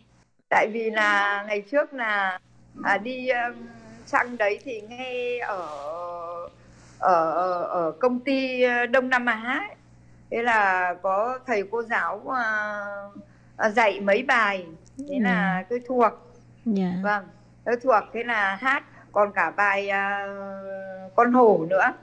[0.50, 2.40] tại vì là ngày trước là
[2.84, 3.54] à, đi um,
[4.06, 5.68] sang đấy thì nghe ở
[7.00, 7.32] ở
[7.64, 9.76] ở, công ty ờ, Đông Nam Á ấy.
[10.32, 12.84] thế là có thầy cô giáo à,
[13.58, 14.66] à, dạy mấy bài.
[14.98, 16.12] Thế là tôi thuộc.
[16.66, 16.94] Dạ.
[17.04, 17.26] vâng
[17.66, 18.04] tôi thuộc.
[18.14, 20.28] Thế là hát còn cả bài à,
[21.16, 21.94] con hổ nữa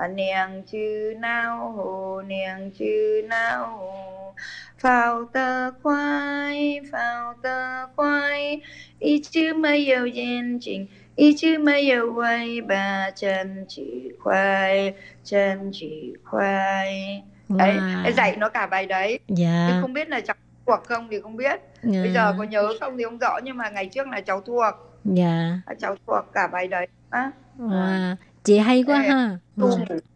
[0.00, 4.34] à, nèng chữ nào hồ nèng chữ nào hồ
[4.78, 8.60] phao tơ quay phao tơ quay
[8.98, 10.86] ý chữ mây yêu yên trình
[11.16, 14.94] ý chữ mây yêu quay ba chân chỉ khoai
[15.24, 18.12] chân chỉ khoai đấy Wow.
[18.12, 19.66] dạy nó cả bài đấy Dạ.
[19.70, 20.36] nhưng không biết là cháu
[20.66, 22.02] thuộc không thì không biết Dạ.
[22.02, 24.74] bây giờ có nhớ không thì không rõ nhưng mà ngày trước là cháu thuộc
[25.04, 25.58] Dạ.
[25.66, 28.14] à, cháu thuộc cả bài đấy á Wow.
[28.44, 29.38] Chị hay quá ha.
[29.56, 29.70] Ừ.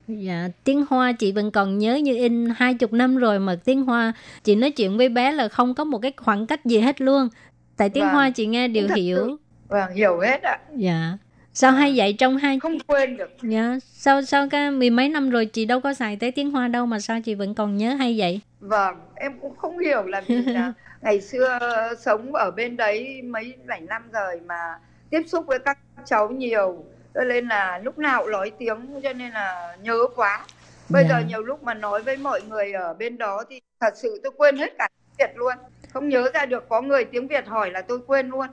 [0.08, 3.82] Dạ, tiếng Hoa chị vẫn còn nhớ như in hai chục năm rồi mà tiếng
[3.84, 4.12] Hoa
[4.44, 7.28] chị nói chuyện với bé là không có một cái khoảng cách gì hết luôn.
[7.76, 8.12] Tại tiếng Vâng.
[8.12, 9.36] Hoa chị nghe đều hiểu.
[9.68, 11.18] vâng hiểu hết ạ Dạ.
[11.56, 15.30] Sao hay vậy trong hai không quên được dạ, sao sao cái mười mấy năm
[15.30, 17.94] rồi chị đâu có xài tới tiếng Hoa đâu mà sao chị vẫn còn nhớ
[17.94, 18.40] hay vậy?
[18.60, 20.72] vâng em cũng không hiểu là vì là
[21.02, 21.58] ngày xưa
[22.00, 24.78] sống ở bên đấy mấy bảy năm rồi mà
[25.10, 26.84] tiếp xúc với các cháu nhiều
[27.14, 30.44] cho nên là lúc nào cũng nói tiếng cho nên là nhớ quá
[30.88, 31.08] bây Dạ.
[31.08, 34.32] giờ nhiều lúc mà nói với mọi người ở bên đó thì thật sự tôi
[34.36, 35.54] quên hết cả tiếng Việt luôn
[35.92, 38.46] không nhớ ra được có người tiếng Việt hỏi là tôi quên luôn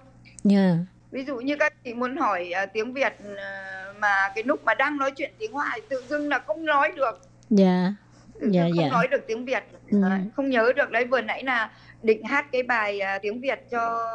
[0.44, 0.74] Dạ.
[1.12, 4.74] ví dụ như các chị muốn hỏi à, tiếng Việt à, mà cái lúc mà
[4.74, 7.94] đang nói chuyện tiếng Hoa tự dưng là không nói được Dạ.
[8.42, 8.92] tự Dạ, dưng không dạ.
[8.92, 9.64] nói được tiếng Việt.
[9.92, 11.70] Đấy, không nhớ được đấy vừa nãy là
[12.04, 14.08] định hát cái bài à, tiếng Việt cho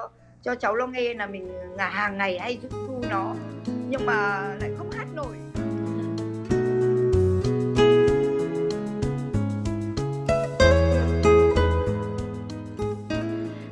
[0.47, 3.34] cho cháu nó nghe là mình ngả hàng ngày hay giúp thu nó
[3.88, 5.36] nhưng mà lại không hát nổi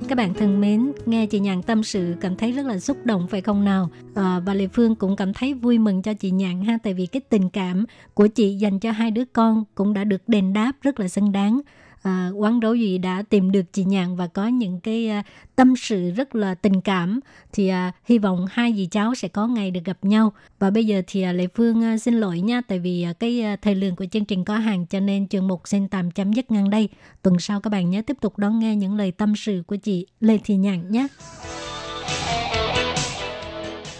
[0.08, 3.26] Các bạn thân mến, nghe chị Nhàn tâm sự cảm thấy rất là xúc động
[3.30, 3.90] phải không nào?
[4.14, 6.94] Ờ, à, và Lê Phương cũng cảm thấy vui mừng cho chị Nhàn ha, tại
[6.94, 10.52] vì cái tình cảm của chị dành cho hai đứa con cũng đã được đền
[10.52, 11.60] đáp rất là xứng đáng.
[12.04, 15.22] À, quán đấu gì đã tìm được chị Nhàn và có những cái à,
[15.56, 17.20] tâm sự rất là tình cảm
[17.52, 20.32] thì à, hy vọng hai dì cháu sẽ có ngày được gặp nhau.
[20.58, 23.40] Và bây giờ thì à, lệ Phương à, xin lỗi nha tại vì à, cái
[23.40, 26.32] à, thời lượng của chương trình có hàng cho nên chương mục xin tạm chấm
[26.32, 26.88] dứt ngang đây.
[27.22, 30.06] Tuần sau các bạn nhớ tiếp tục đón nghe những lời tâm sự của chị
[30.20, 31.06] Lê Thị Nhàn nhé.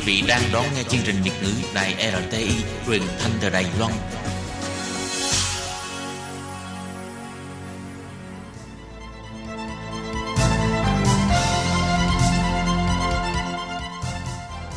[0.00, 2.50] Quý vị đang đón nghe chương trình Việt ngữ Đài RTI
[2.86, 3.92] truyền thanh từ Đài Loan.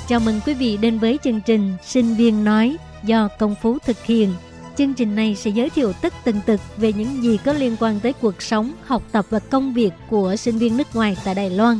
[0.07, 4.03] Chào mừng quý vị đến với chương trình Sinh viên nói do Công Phú thực
[4.03, 4.33] hiện.
[4.77, 7.99] Chương trình này sẽ giới thiệu tất tần tật về những gì có liên quan
[7.99, 11.49] tới cuộc sống, học tập và công việc của sinh viên nước ngoài tại Đài
[11.49, 11.79] Loan.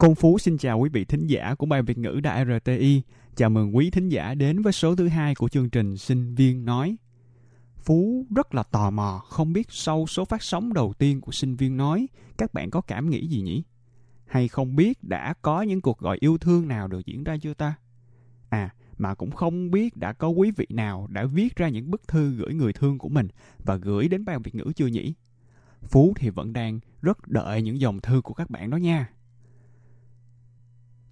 [0.00, 3.02] Công Phú xin chào quý vị thính giả của Ban Việt ngữ Đài RTI.
[3.36, 6.64] Chào mừng quý thính giả đến với số thứ hai của chương trình Sinh viên
[6.64, 6.96] nói.
[7.76, 11.56] Phú rất là tò mò, không biết sau số phát sóng đầu tiên của sinh
[11.56, 13.62] viên nói, các bạn có cảm nghĩ gì nhỉ?
[14.26, 17.54] Hay không biết đã có những cuộc gọi yêu thương nào được diễn ra chưa
[17.54, 17.74] ta?
[18.48, 22.08] À, mà cũng không biết đã có quý vị nào đã viết ra những bức
[22.08, 23.28] thư gửi người thương của mình
[23.58, 25.14] và gửi đến Ban Việt ngữ chưa nhỉ?
[25.82, 29.08] Phú thì vẫn đang rất đợi những dòng thư của các bạn đó nha.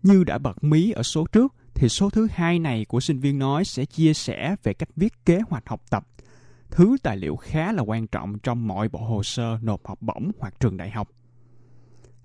[0.02, 3.38] Như đã bật mí ở số trước, thì số thứ hai này của sinh viên
[3.38, 6.06] nói sẽ chia sẻ về cách viết kế hoạch học tập.
[6.70, 10.30] Thứ tài liệu khá là quan trọng trong mọi bộ hồ sơ nộp học bổng
[10.38, 11.08] hoặc trường đại học.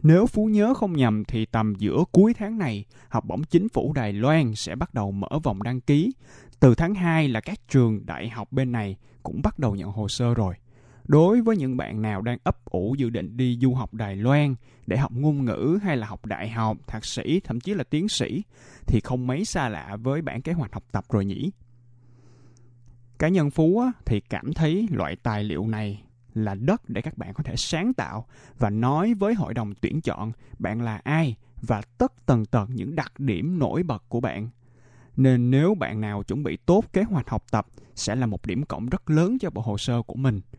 [0.03, 3.93] Nếu Phú nhớ không nhầm thì tầm giữa cuối tháng này, học bổng chính phủ
[3.93, 6.11] Đài Loan sẽ bắt đầu mở vòng đăng ký.
[6.59, 10.07] Từ tháng 2 là các trường đại học bên này cũng bắt đầu nhận hồ
[10.07, 10.55] sơ rồi.
[11.06, 14.56] Đối với những bạn nào đang ấp ủ dự định đi du học Đài Loan
[14.88, 18.08] để học ngôn ngữ hay là học đại học, thạc sĩ, thậm chí là tiến
[18.08, 18.43] sĩ
[18.88, 21.51] thì không mấy xa lạ với bản kế hoạch học tập rồi nhỉ.
[23.20, 27.34] Cá nhân Phú thì cảm thấy loại tài liệu này là đất để các bạn
[27.34, 28.26] có thể sáng tạo
[28.60, 32.95] và nói với hội đồng tuyển chọn bạn là ai và tất tần tật những
[32.95, 34.49] đặc điểm nổi bật của bạn.
[35.18, 38.64] Nên nếu bạn nào chuẩn bị tốt kế hoạch học tập sẽ là một điểm
[38.64, 40.41] cộng rất lớn cho bộ hồ sơ của mình–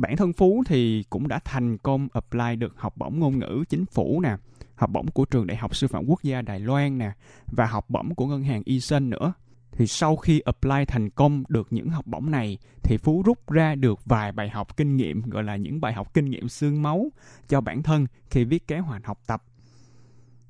[0.00, 3.86] bản thân Phú thì cũng đã thành công apply được học bổng ngôn ngữ chính
[3.86, 4.36] phủ nè,
[4.74, 7.12] học bổng của trường Đại học Sư phạm Quốc gia Đài Loan nè
[7.46, 9.32] và học bổng của ngân hàng Eason nữa.
[9.72, 13.74] Thì sau khi apply thành công được những học bổng này thì Phú rút ra
[13.74, 17.12] được vài bài học kinh nghiệm gọi là những bài học kinh nghiệm xương máu
[17.48, 19.42] cho bản thân khi viết kế hoạch học tập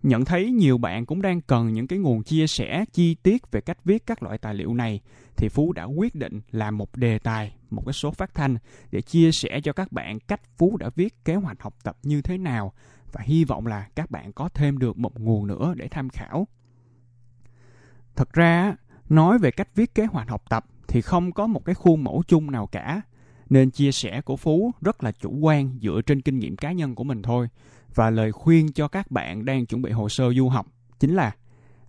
[0.02, 3.60] nhận thấy nhiều bạn cũng đang cần những cái nguồn chia sẻ chi tiết về
[3.60, 5.00] cách viết các loại tài liệu này
[5.40, 8.56] thì phú đã quyết định làm một đề tài, một cái số phát thanh
[8.90, 12.22] để chia sẻ cho các bạn cách phú đã viết kế hoạch học tập như
[12.22, 12.72] thế nào.
[13.12, 16.46] Và hy vọng là các bạn có thêm được một nguồn nữa để tham khảo.
[18.16, 18.76] Thật ra
[19.08, 22.22] nói về cách viết kế hoạch học tập thì không có một cái khuôn mẫu
[22.28, 23.02] chung nào cả.
[23.50, 26.94] Nên chia sẻ của phú rất là chủ quan dựa trên kinh nghiệm cá nhân
[26.94, 27.48] của mình thôi.
[27.94, 30.66] Và lời khuyên cho các bạn đang chuẩn bị hồ sơ du học
[30.98, 31.34] chính là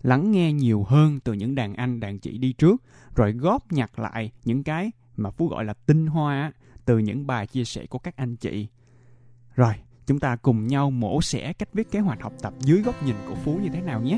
[0.04, 2.84] lắng nghe nhiều hơn từ những đàn anh, đàn chị đi trước,
[3.16, 6.52] rồi góp nhặt lại những cái mà phú gọi là tinh hoa
[6.86, 8.68] từ những bài chia sẻ của các anh chị.
[9.56, 9.74] Rồi,
[10.08, 13.16] chúng ta cùng nhau mổ xẻ cách viết kế hoạch học tập dưới góc nhìn
[13.28, 14.18] của phú như thế nào nhé.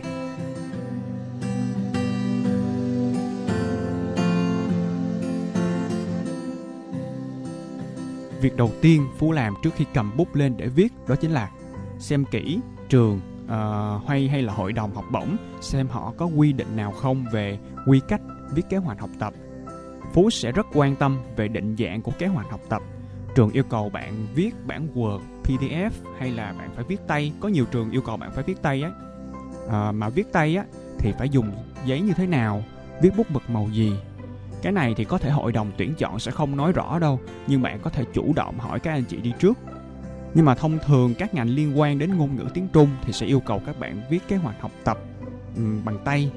[8.42, 11.52] Việc đầu tiên phú làm trước khi cầm bút lên để viết đó chính là
[12.00, 12.60] xem kỹ
[12.90, 16.92] trường uh, hay hay là hội đồng học bổng xem họ có quy định nào
[16.92, 18.22] không về quy cách
[18.54, 19.34] viết kế hoạch học tập.
[20.14, 22.82] Phú sẽ rất quan tâm về định dạng của kế hoạch học tập.
[23.36, 25.90] Trường yêu cầu bạn viết bản word pdf
[26.20, 27.34] hay là bạn phải viết tay.
[27.40, 28.92] Có nhiều trường yêu cầu bạn phải viết tay á.
[29.70, 30.66] À, mà viết tay á
[31.00, 31.52] thì phải dùng
[31.86, 32.64] giấy như thế nào
[33.02, 33.94] viết bút mực màu gì.
[34.62, 37.62] Cái này thì có thể hội đồng tuyển chọn sẽ không nói rõ đâu nhưng
[37.62, 39.58] bạn có thể chủ động hỏi các anh chị đi trước
[40.34, 43.26] nhưng mà thông thường các ngành liên quan đến ngôn ngữ tiếng Trung thì sẽ
[43.26, 44.98] yêu cầu các bạn viết kế hoạch học tập
[45.56, 46.32] um, bằng tay.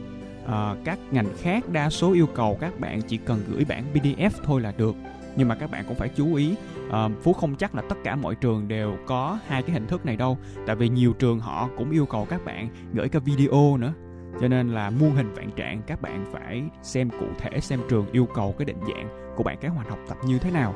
[0.46, 4.30] À, các ngành khác đa số yêu cầu các bạn chỉ cần gửi bản PDF
[4.44, 4.94] thôi là được.
[5.36, 6.54] Nhưng mà các bạn cũng phải chú ý
[6.90, 10.06] à, phú không chắc là tất cả mọi trường đều có hai cái hình thức
[10.06, 13.76] này đâu tại vì nhiều trường họ cũng yêu cầu các bạn gửi cái video
[13.76, 13.92] nữa.
[14.40, 18.06] Cho nên là muôn hình vạn trạng các bạn phải xem cụ thể xem trường
[18.12, 20.74] yêu cầu cái định dạng của bạn kế hoạch học tập như thế nào.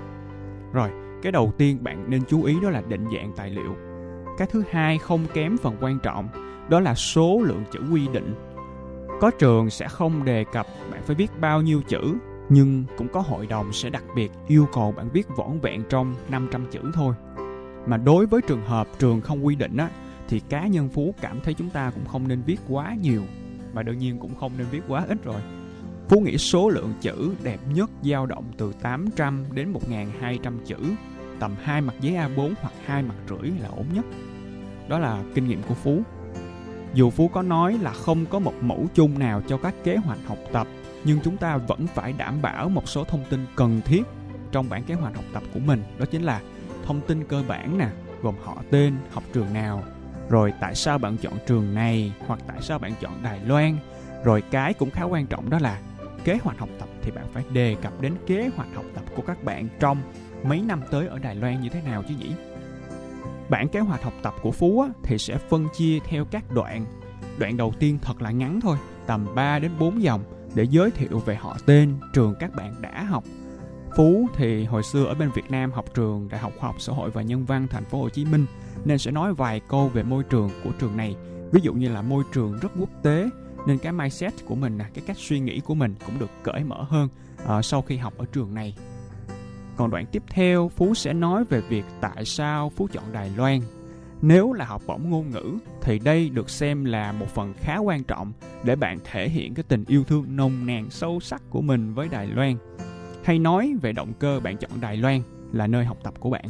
[0.73, 0.91] Rồi
[1.23, 3.77] cái đầu tiên bạn nên chú ý đó là định dạng tài liệu
[4.39, 6.29] cái thứ hai không kém phần quan trọng
[6.69, 8.35] đó là số lượng chữ quy định
[9.21, 12.15] có trường sẽ không đề cập bạn phải viết bao nhiêu chữ
[12.51, 16.15] nhưng cũng có hội đồng sẽ đặc biệt yêu cầu bạn viết vỏn vẹn trong
[16.29, 17.15] 500 chữ thôi.
[17.87, 19.91] Mà đối với trường hợp trường không quy định á,
[20.29, 23.23] thì cá nhân Phú cảm thấy chúng ta cũng không nên viết quá nhiều
[23.73, 25.41] và đương nhiên cũng không nên viết quá ít rồi.
[26.09, 30.77] Phú nghĩ số lượng chữ đẹp nhất dao động từ 800 đến 1.200 chữ,
[31.41, 34.05] tầm hai mặt giấy A4 hoặc hai mặt rưỡi là ổn nhất.
[34.89, 36.03] Đó là kinh nghiệm của Phú.
[36.95, 40.19] Dù Phú có nói là không có một mẫu chung nào cho các kế hoạch
[40.27, 40.67] học tập,
[41.05, 44.03] nhưng chúng ta vẫn phải đảm bảo một số thông tin cần thiết
[44.53, 45.83] trong bản kế hoạch học tập của mình.
[45.99, 46.41] Đó chính là
[46.85, 47.89] thông tin cơ bản nè,
[48.23, 49.83] gồm họ tên, học trường nào,
[50.29, 53.77] rồi tại sao bạn chọn trường này hoặc tại sao bạn chọn Đài Loan.
[54.25, 55.81] Rồi cái cũng khá quan trọng đó là
[56.25, 59.23] kế hoạch học tập thì bạn phải đề cập đến kế hoạch học tập của
[59.23, 59.99] các bạn trong
[60.45, 62.33] mấy năm tới ở Đài Loan như thế nào chứ nhỉ?
[63.49, 66.87] Bản kế hoạch học tập của Phú á, thì sẽ phân chia theo các đoạn.
[67.39, 68.77] Đoạn đầu tiên thật là ngắn thôi,
[69.07, 70.25] tầm 3 đến 4 dòng
[70.55, 73.25] để giới thiệu về họ tên, trường các bạn đã học.
[73.97, 76.93] Phú thì hồi xưa ở bên Việt Nam học trường Đại học Khoa học Xã
[76.93, 78.47] hội và Nhân văn Thành phố Hồ Chí Minh
[78.85, 81.17] nên sẽ nói vài câu về môi trường của trường này.
[81.53, 83.31] Ví dụ như là môi trường rất quốc tế
[83.67, 86.83] nên cái mindset của mình cái cách suy nghĩ của mình cũng được cởi mở
[86.83, 87.09] hơn
[87.43, 88.75] uh, sau khi học ở trường này.
[89.81, 93.61] Còn đoạn tiếp theo, Phú sẽ nói về việc tại sao Phú chọn Đài Loan.
[94.23, 98.05] Nếu là học bổng ngôn ngữ thì đây được xem là một phần khá quan
[98.05, 98.33] trọng
[98.65, 102.09] để bạn thể hiện cái tình yêu thương nồng nàn sâu sắc của mình với
[102.09, 102.55] Đài Loan.
[103.25, 105.21] Hay nói về động cơ bạn chọn Đài Loan
[105.53, 106.45] là nơi học tập của bạn.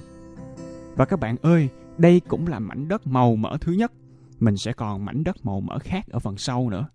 [0.97, 1.69] Và các bạn ơi,
[1.99, 3.93] đây cũng là mảnh đất màu mỡ thứ nhất.
[4.41, 6.89] Mình sẽ còn mảnh đất màu mỡ khác ở phần sau nữa.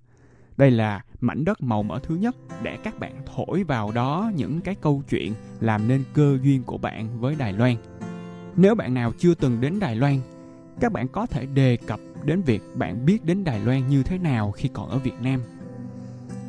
[0.58, 4.62] Đây là mảnh đất màu mỡ thứ nhất để các bạn thổi vào đó những
[4.62, 7.76] cái câu chuyện làm nên cơ duyên của bạn với Đài Loan.
[8.56, 10.20] Nếu bạn nào chưa từng đến Đài Loan,
[10.80, 14.18] các bạn có thể đề cập đến việc bạn biết đến Đài Loan như thế
[14.18, 15.42] nào khi còn ở Việt Nam.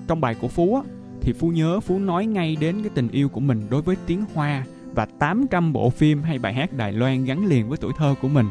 [0.08, 0.82] Trong bài của Phú
[1.20, 4.24] thì Phú nhớ Phú nói ngay đến cái tình yêu của mình đối với tiếng
[4.34, 4.64] Hoa
[4.94, 8.28] và 800 bộ phim hay bài hát Đài Loan gắn liền với tuổi thơ của
[8.28, 8.46] mình.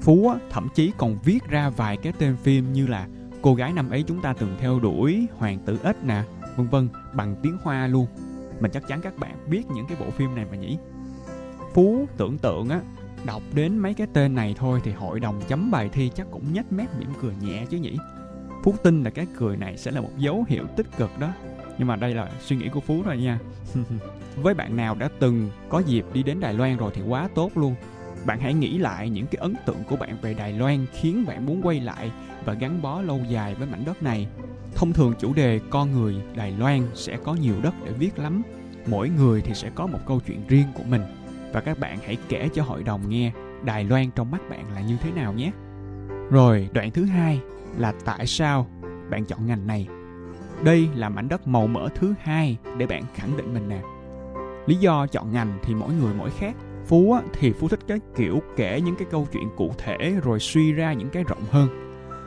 [0.00, 3.08] Phú thậm chí còn viết ra vài cái tên phim như là
[3.44, 6.22] cô gái năm ấy chúng ta từng theo đuổi hoàng tử ếch nè,
[6.56, 8.06] vân vân, bằng tiếng hoa luôn.
[8.60, 10.78] Mình chắc chắn các bạn biết những cái bộ phim này mà nhỉ?
[11.74, 12.80] Phú tưởng tượng á,
[13.26, 16.52] đọc đến mấy cái tên này thôi thì hội đồng chấm bài thi chắc cũng
[16.52, 17.98] nhếch mép mỉm cười nhẹ chứ nhỉ?
[18.64, 21.32] Phú tin là cái cười này sẽ là một dấu hiệu tích cực đó.
[21.78, 23.38] Nhưng mà đây là suy nghĩ của phú thôi nha.
[24.36, 27.50] Với bạn nào đã từng có dịp đi đến đài loan rồi thì quá tốt
[27.54, 27.74] luôn
[28.26, 31.46] bạn hãy nghĩ lại những cái ấn tượng của bạn về Đài Loan khiến bạn
[31.46, 32.12] muốn quay lại
[32.44, 34.28] và gắn bó lâu dài với mảnh đất này.
[34.74, 38.42] Thông thường chủ đề con người Đài Loan sẽ có nhiều đất để viết lắm.
[38.86, 41.02] Mỗi người thì sẽ có một câu chuyện riêng của mình.
[41.52, 43.32] Và các bạn hãy kể cho hội đồng nghe
[43.64, 45.52] Đài Loan trong mắt bạn là như thế nào nhé.
[46.30, 47.40] Rồi, đoạn thứ hai
[47.78, 48.66] là tại sao
[49.10, 49.88] bạn chọn ngành này.
[50.62, 53.80] Đây là mảnh đất màu mỡ thứ hai để bạn khẳng định mình nè.
[54.66, 56.54] Lý do chọn ngành thì mỗi người mỗi khác
[56.86, 60.40] Phú á, thì Phú thích cái kiểu kể những cái câu chuyện cụ thể rồi
[60.40, 61.68] suy ra những cái rộng hơn.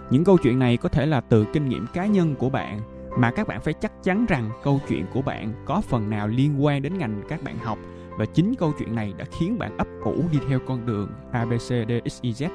[0.09, 2.81] Những câu chuyện này có thể là từ kinh nghiệm cá nhân của bạn
[3.17, 6.65] mà các bạn phải chắc chắn rằng câu chuyện của bạn có phần nào liên
[6.65, 7.77] quan đến ngành các bạn học
[8.17, 12.49] và chính câu chuyện này đã khiến bạn ấp ủ đi theo con đường ABCDXYZ.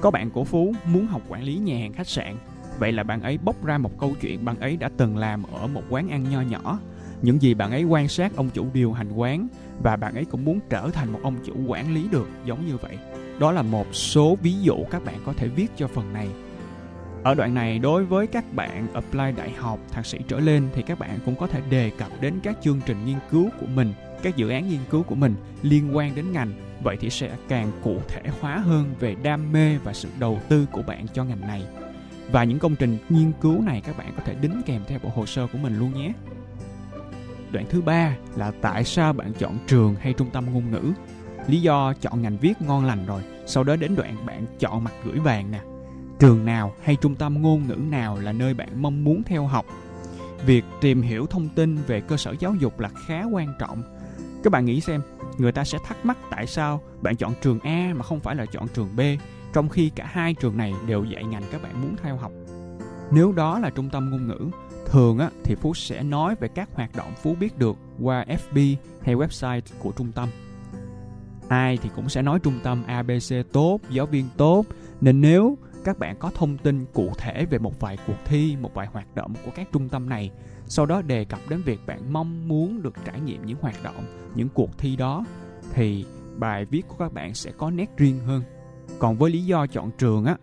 [0.00, 2.36] Có bạn của Phú muốn học quản lý nhà hàng khách sạn,
[2.78, 5.66] vậy là bạn ấy bốc ra một câu chuyện bạn ấy đã từng làm ở
[5.66, 6.78] một quán ăn nho nhỏ
[7.22, 9.48] những gì bạn ấy quan sát ông chủ điều hành quán
[9.82, 12.76] và bạn ấy cũng muốn trở thành một ông chủ quản lý được giống như
[12.76, 12.98] vậy.
[13.38, 16.28] Đó là một số ví dụ các bạn có thể viết cho phần này.
[17.24, 20.82] Ở đoạn này đối với các bạn apply đại học, thạc sĩ trở lên thì
[20.82, 23.92] các bạn cũng có thể đề cập đến các chương trình nghiên cứu của mình,
[24.22, 26.52] các dự án nghiên cứu của mình liên quan đến ngành.
[26.82, 30.66] Vậy thì sẽ càng cụ thể hóa hơn về đam mê và sự đầu tư
[30.72, 31.64] của bạn cho ngành này.
[32.32, 35.10] Và những công trình nghiên cứu này các bạn có thể đính kèm theo bộ
[35.14, 36.12] hồ sơ của mình luôn nhé.
[37.52, 40.92] Đoạn thứ ba là tại sao bạn chọn trường hay trung tâm ngôn ngữ.
[41.46, 44.92] Lý do chọn ngành viết ngon lành rồi, sau đó đến đoạn bạn chọn mặt
[45.04, 45.60] gửi vàng nè.
[46.18, 49.66] Trường nào hay trung tâm ngôn ngữ nào là nơi bạn mong muốn theo học.
[50.46, 53.82] Việc tìm hiểu thông tin về cơ sở giáo dục là khá quan trọng.
[54.44, 55.02] Các bạn nghĩ xem,
[55.38, 58.46] người ta sẽ thắc mắc tại sao bạn chọn trường A mà không phải là
[58.46, 59.00] chọn trường B,
[59.52, 62.32] trong khi cả hai trường này đều dạy ngành các bạn muốn theo học.
[63.10, 64.50] Nếu đó là trung tâm ngôn ngữ
[64.90, 68.76] Thường á, thì Phú sẽ nói về các hoạt động Phú biết được qua FB
[69.02, 70.28] hay website của trung tâm.
[71.48, 74.64] Ai thì cũng sẽ nói trung tâm ABC tốt, giáo viên tốt,
[75.00, 78.74] nên nếu các bạn có thông tin cụ thể về một vài cuộc thi, một
[78.74, 80.30] vài hoạt động của các trung tâm này.
[80.66, 84.30] Sau đó đề cập đến việc bạn mong muốn được trải nghiệm những hoạt động,
[84.34, 85.24] những cuộc thi đó
[85.72, 86.04] thì
[86.36, 88.42] bài viết của các bạn sẽ có nét riêng hơn.
[88.98, 90.36] Còn với lý do chọn trường á,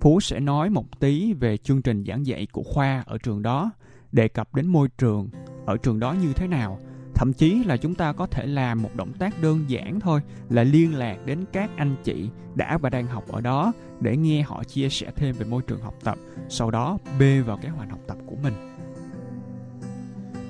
[0.00, 3.70] Phú sẽ nói một tí về chương trình giảng dạy của khoa ở trường đó,
[4.12, 5.28] đề cập đến môi trường
[5.66, 6.78] ở trường đó như thế nào.
[7.14, 10.64] Thậm chí là chúng ta có thể làm một động tác đơn giản thôi là
[10.64, 14.64] liên lạc đến các anh chị đã và đang học ở đó để nghe họ
[14.64, 18.00] chia sẻ thêm về môi trường học tập, sau đó bê vào kế hoạch học
[18.06, 18.54] tập của mình.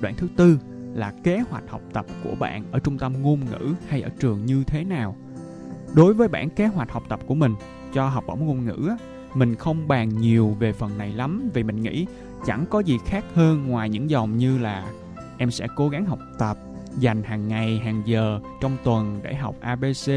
[0.01, 0.59] Đoạn thứ tư
[0.93, 4.45] là kế hoạch học tập của bạn ở trung tâm ngôn ngữ hay ở trường
[4.45, 5.15] như thế nào.
[5.95, 7.53] Đối với bản kế hoạch học tập của mình
[7.93, 8.89] cho học bổng ngôn ngữ
[9.35, 12.05] mình không bàn nhiều về phần này lắm vì mình nghĩ
[12.45, 14.85] chẳng có gì khác hơn ngoài những dòng như là
[15.37, 16.57] em sẽ cố gắng học tập,
[16.99, 20.11] dành hàng ngày, hàng giờ trong tuần để học abc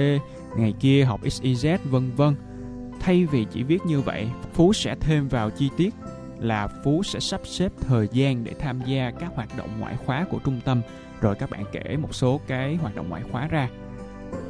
[0.56, 2.34] ngày kia học xyz vân vân.
[3.00, 5.94] Thay vì chỉ viết như vậy, phú sẽ thêm vào chi tiết
[6.38, 10.26] là phú sẽ sắp xếp thời gian để tham gia các hoạt động ngoại khóa
[10.30, 10.82] của trung tâm.
[11.20, 13.68] Rồi các bạn kể một số cái hoạt động ngoại khóa ra.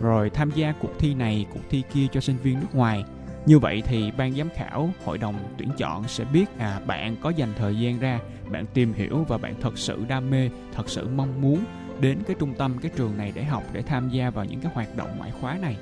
[0.01, 3.05] Rồi tham gia cuộc thi này, cuộc thi kia cho sinh viên nước ngoài
[3.47, 7.31] như vậy thì ban giám khảo, hội đồng tuyển chọn sẽ biết à bạn có
[7.31, 8.21] dành thời gian ra,
[8.51, 11.65] bạn tìm hiểu và bạn thật sự đam mê, thật sự mong muốn
[12.01, 14.73] đến cái trung tâm cái trường này để học để tham gia vào những cái
[14.75, 15.77] hoạt động ngoại khóa này.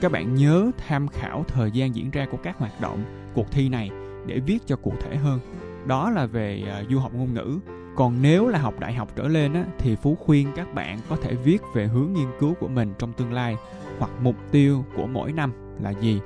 [0.00, 3.04] Các bạn nhớ tham khảo thời gian diễn ra của các hoạt động,
[3.34, 3.90] cuộc thi này
[4.26, 5.40] để viết cho cụ thể hơn.
[5.86, 7.58] Đó là về à, du học ngôn ngữ.
[7.96, 11.16] Còn nếu là học đại học trở lên á, thì Phú khuyên các bạn có
[11.16, 13.56] thể viết về hướng nghiên cứu của mình trong tương lai
[13.98, 16.20] hoặc mục tiêu của mỗi năm là gì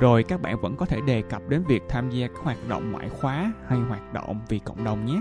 [0.00, 2.92] rồi các bạn vẫn có thể đề cập đến việc tham gia các hoạt động
[2.92, 5.20] ngoại khóa hay hoạt động vì cộng đồng nhé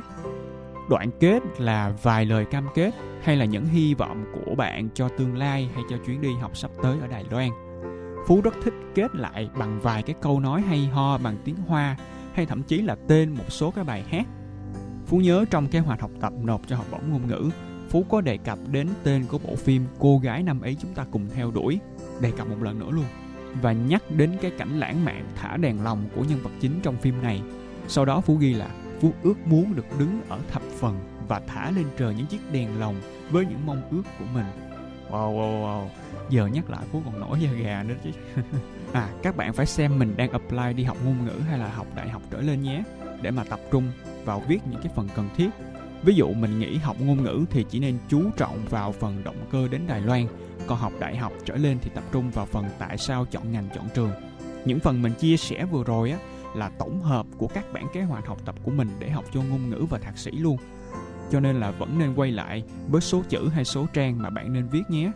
[0.89, 5.09] đoạn kết là vài lời cam kết hay là những hy vọng của bạn cho
[5.09, 7.49] tương lai hay cho chuyến đi học sắp tới ở Đài Loan.
[8.27, 11.97] Phú rất thích kết lại bằng vài cái câu nói hay ho bằng tiếng Hoa
[12.33, 14.27] hay thậm chí là tên một số cái bài hát.
[15.05, 17.49] Phú nhớ trong kế hoạch học tập nộp cho học bổng ngôn ngữ,
[17.89, 21.05] Phú có đề cập đến tên của bộ phim Cô gái năm ấy chúng ta
[21.11, 21.79] cùng theo đuổi,
[22.21, 23.05] đề cập một lần nữa luôn
[23.61, 26.97] và nhắc đến cái cảnh lãng mạn thả đèn lồng của nhân vật chính trong
[26.97, 27.41] phim này.
[27.87, 28.69] Sau đó Phú ghi là
[29.01, 32.79] Phú ước muốn được đứng ở thập phần và thả lên trời những chiếc đèn
[32.79, 32.95] lồng
[33.29, 34.45] với những mong ước của mình.
[35.09, 35.87] Wow, wow, wow.
[36.29, 38.09] Giờ nhắc lại Phú còn nổi da gà nữa chứ.
[38.93, 41.87] à, các bạn phải xem mình đang apply đi học ngôn ngữ hay là học
[41.95, 42.83] đại học trở lên nhé.
[43.21, 43.91] Để mà tập trung
[44.25, 45.49] vào viết những cái phần cần thiết.
[46.03, 49.35] Ví dụ mình nghĩ học ngôn ngữ thì chỉ nên chú trọng vào phần động
[49.51, 50.27] cơ đến Đài Loan
[50.67, 53.69] còn học đại học trở lên thì tập trung vào phần tại sao chọn ngành,
[53.75, 54.11] chọn trường.
[54.65, 56.17] Những phần mình chia sẻ vừa rồi á,
[56.55, 59.41] là tổng hợp của các bản kế hoạch học tập của mình để học cho
[59.41, 60.57] ngôn ngữ và thạc sĩ luôn.
[61.31, 64.53] Cho nên là vẫn nên quay lại với số chữ hay số trang mà bạn
[64.53, 65.11] nên viết nhé.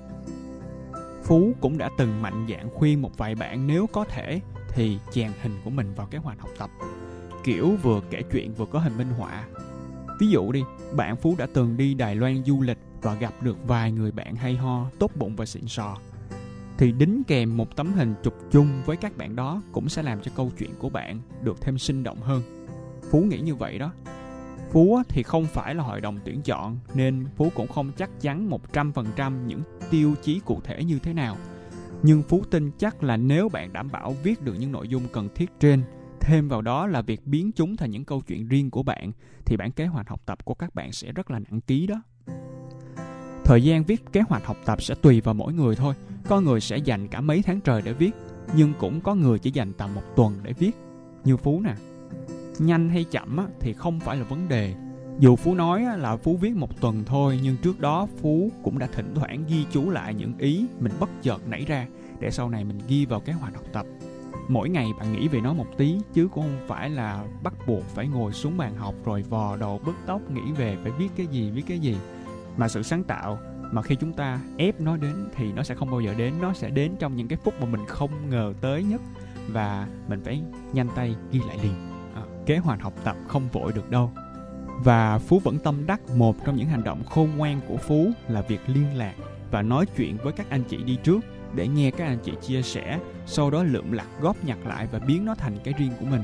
[1.23, 5.31] Phú cũng đã từng mạnh dạn khuyên một vài bạn nếu có thể thì chèn
[5.41, 6.69] hình của mình vào kế hoạch học tập.
[7.43, 9.45] Kiểu vừa kể chuyện vừa có hình minh họa.
[10.19, 10.63] Ví dụ đi,
[10.95, 14.35] bạn phú đã từng đi đài loan du lịch và gặp được vài người bạn
[14.35, 15.97] hay ho, tốt bụng và xịn sò
[16.81, 20.21] thì đính kèm một tấm hình chụp chung với các bạn đó cũng sẽ làm
[20.21, 22.41] cho câu chuyện của bạn được thêm sinh động hơn.
[23.11, 23.93] Phú nghĩ như vậy đó.
[24.71, 28.49] Phú thì không phải là hội đồng tuyển chọn nên Phú cũng không chắc chắn
[28.73, 31.37] 100% những tiêu chí cụ thể như thế nào.
[32.03, 35.29] Nhưng Phú tin chắc là nếu bạn đảm bảo viết được những nội dung cần
[35.35, 35.83] thiết trên,
[36.19, 39.11] thêm vào đó là việc biến chúng thành những câu chuyện riêng của bạn
[39.45, 42.01] thì bản kế hoạch học tập của các bạn sẽ rất là nặng ký đó.
[43.51, 45.93] Thời gian viết kế hoạch học tập sẽ tùy vào mỗi người thôi.
[46.27, 48.11] Có người sẽ dành cả mấy tháng trời để viết,
[48.55, 50.71] nhưng cũng có người chỉ dành tầm một tuần để viết.
[51.23, 51.73] Như Phú nè.
[52.59, 54.75] Nhanh hay chậm thì không phải là vấn đề.
[55.19, 58.87] Dù Phú nói là Phú viết một tuần thôi, nhưng trước đó Phú cũng đã
[58.93, 61.87] thỉnh thoảng ghi chú lại những ý mình bất chợt nảy ra
[62.19, 63.85] để sau này mình ghi vào kế hoạch học tập.
[64.47, 67.83] Mỗi ngày bạn nghĩ về nó một tí chứ cũng không phải là bắt buộc
[67.83, 71.27] phải ngồi xuống bàn học rồi vò đầu bứt tóc nghĩ về phải viết cái
[71.27, 71.97] gì viết cái gì
[72.61, 73.39] mà sự sáng tạo
[73.71, 76.33] mà khi chúng ta ép nó đến thì nó sẽ không bao giờ đến.
[76.41, 79.01] Nó sẽ đến trong những cái phút mà mình không ngờ tới nhất
[79.47, 80.41] và mình phải
[80.73, 81.73] nhanh tay ghi lại liền.
[82.15, 84.11] À, kế hoạch học tập không vội được đâu.
[84.83, 88.41] Và phú vẫn tâm đắc một trong những hành động khôn ngoan của phú là
[88.41, 89.13] việc liên lạc
[89.51, 91.19] và nói chuyện với các anh chị đi trước
[91.55, 94.99] để nghe các anh chị chia sẻ sau đó lượm lặt góp nhặt lại và
[94.99, 96.21] biến nó thành cái riêng của mình.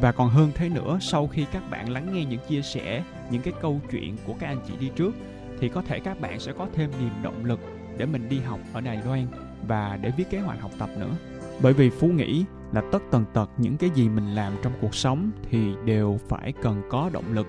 [0.00, 3.42] Và còn hơn thế nữa sau khi các bạn lắng nghe những chia sẻ những
[3.42, 5.14] cái câu chuyện của các anh chị đi trước
[5.60, 7.60] thì có thể các bạn sẽ có thêm niềm động lực
[7.98, 9.26] để mình đi học ở Đài Loan
[9.68, 11.14] và để viết kế hoạch học tập nữa.
[11.62, 14.94] Bởi vì Phú nghĩ là tất tần tật những cái gì mình làm trong cuộc
[14.94, 17.46] sống thì đều phải cần có động lực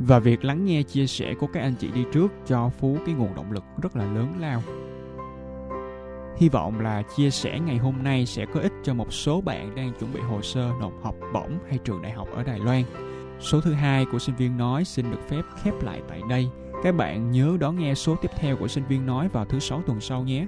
[0.00, 3.14] và việc lắng nghe chia sẻ của các anh chị đi trước cho Phú cái
[3.14, 4.62] nguồn động lực rất là lớn lao.
[6.36, 9.74] Hy vọng là chia sẻ ngày hôm nay sẽ có ích cho một số bạn
[9.74, 12.82] đang chuẩn bị hồ sơ nộp học bổng hay trường đại học ở Đài Loan.
[13.40, 16.48] Số thứ hai của sinh viên nói xin được phép khép lại tại đây.
[16.82, 19.82] Các bạn nhớ đón nghe số tiếp theo của sinh viên nói vào thứ sáu
[19.86, 20.46] tuần sau nhé.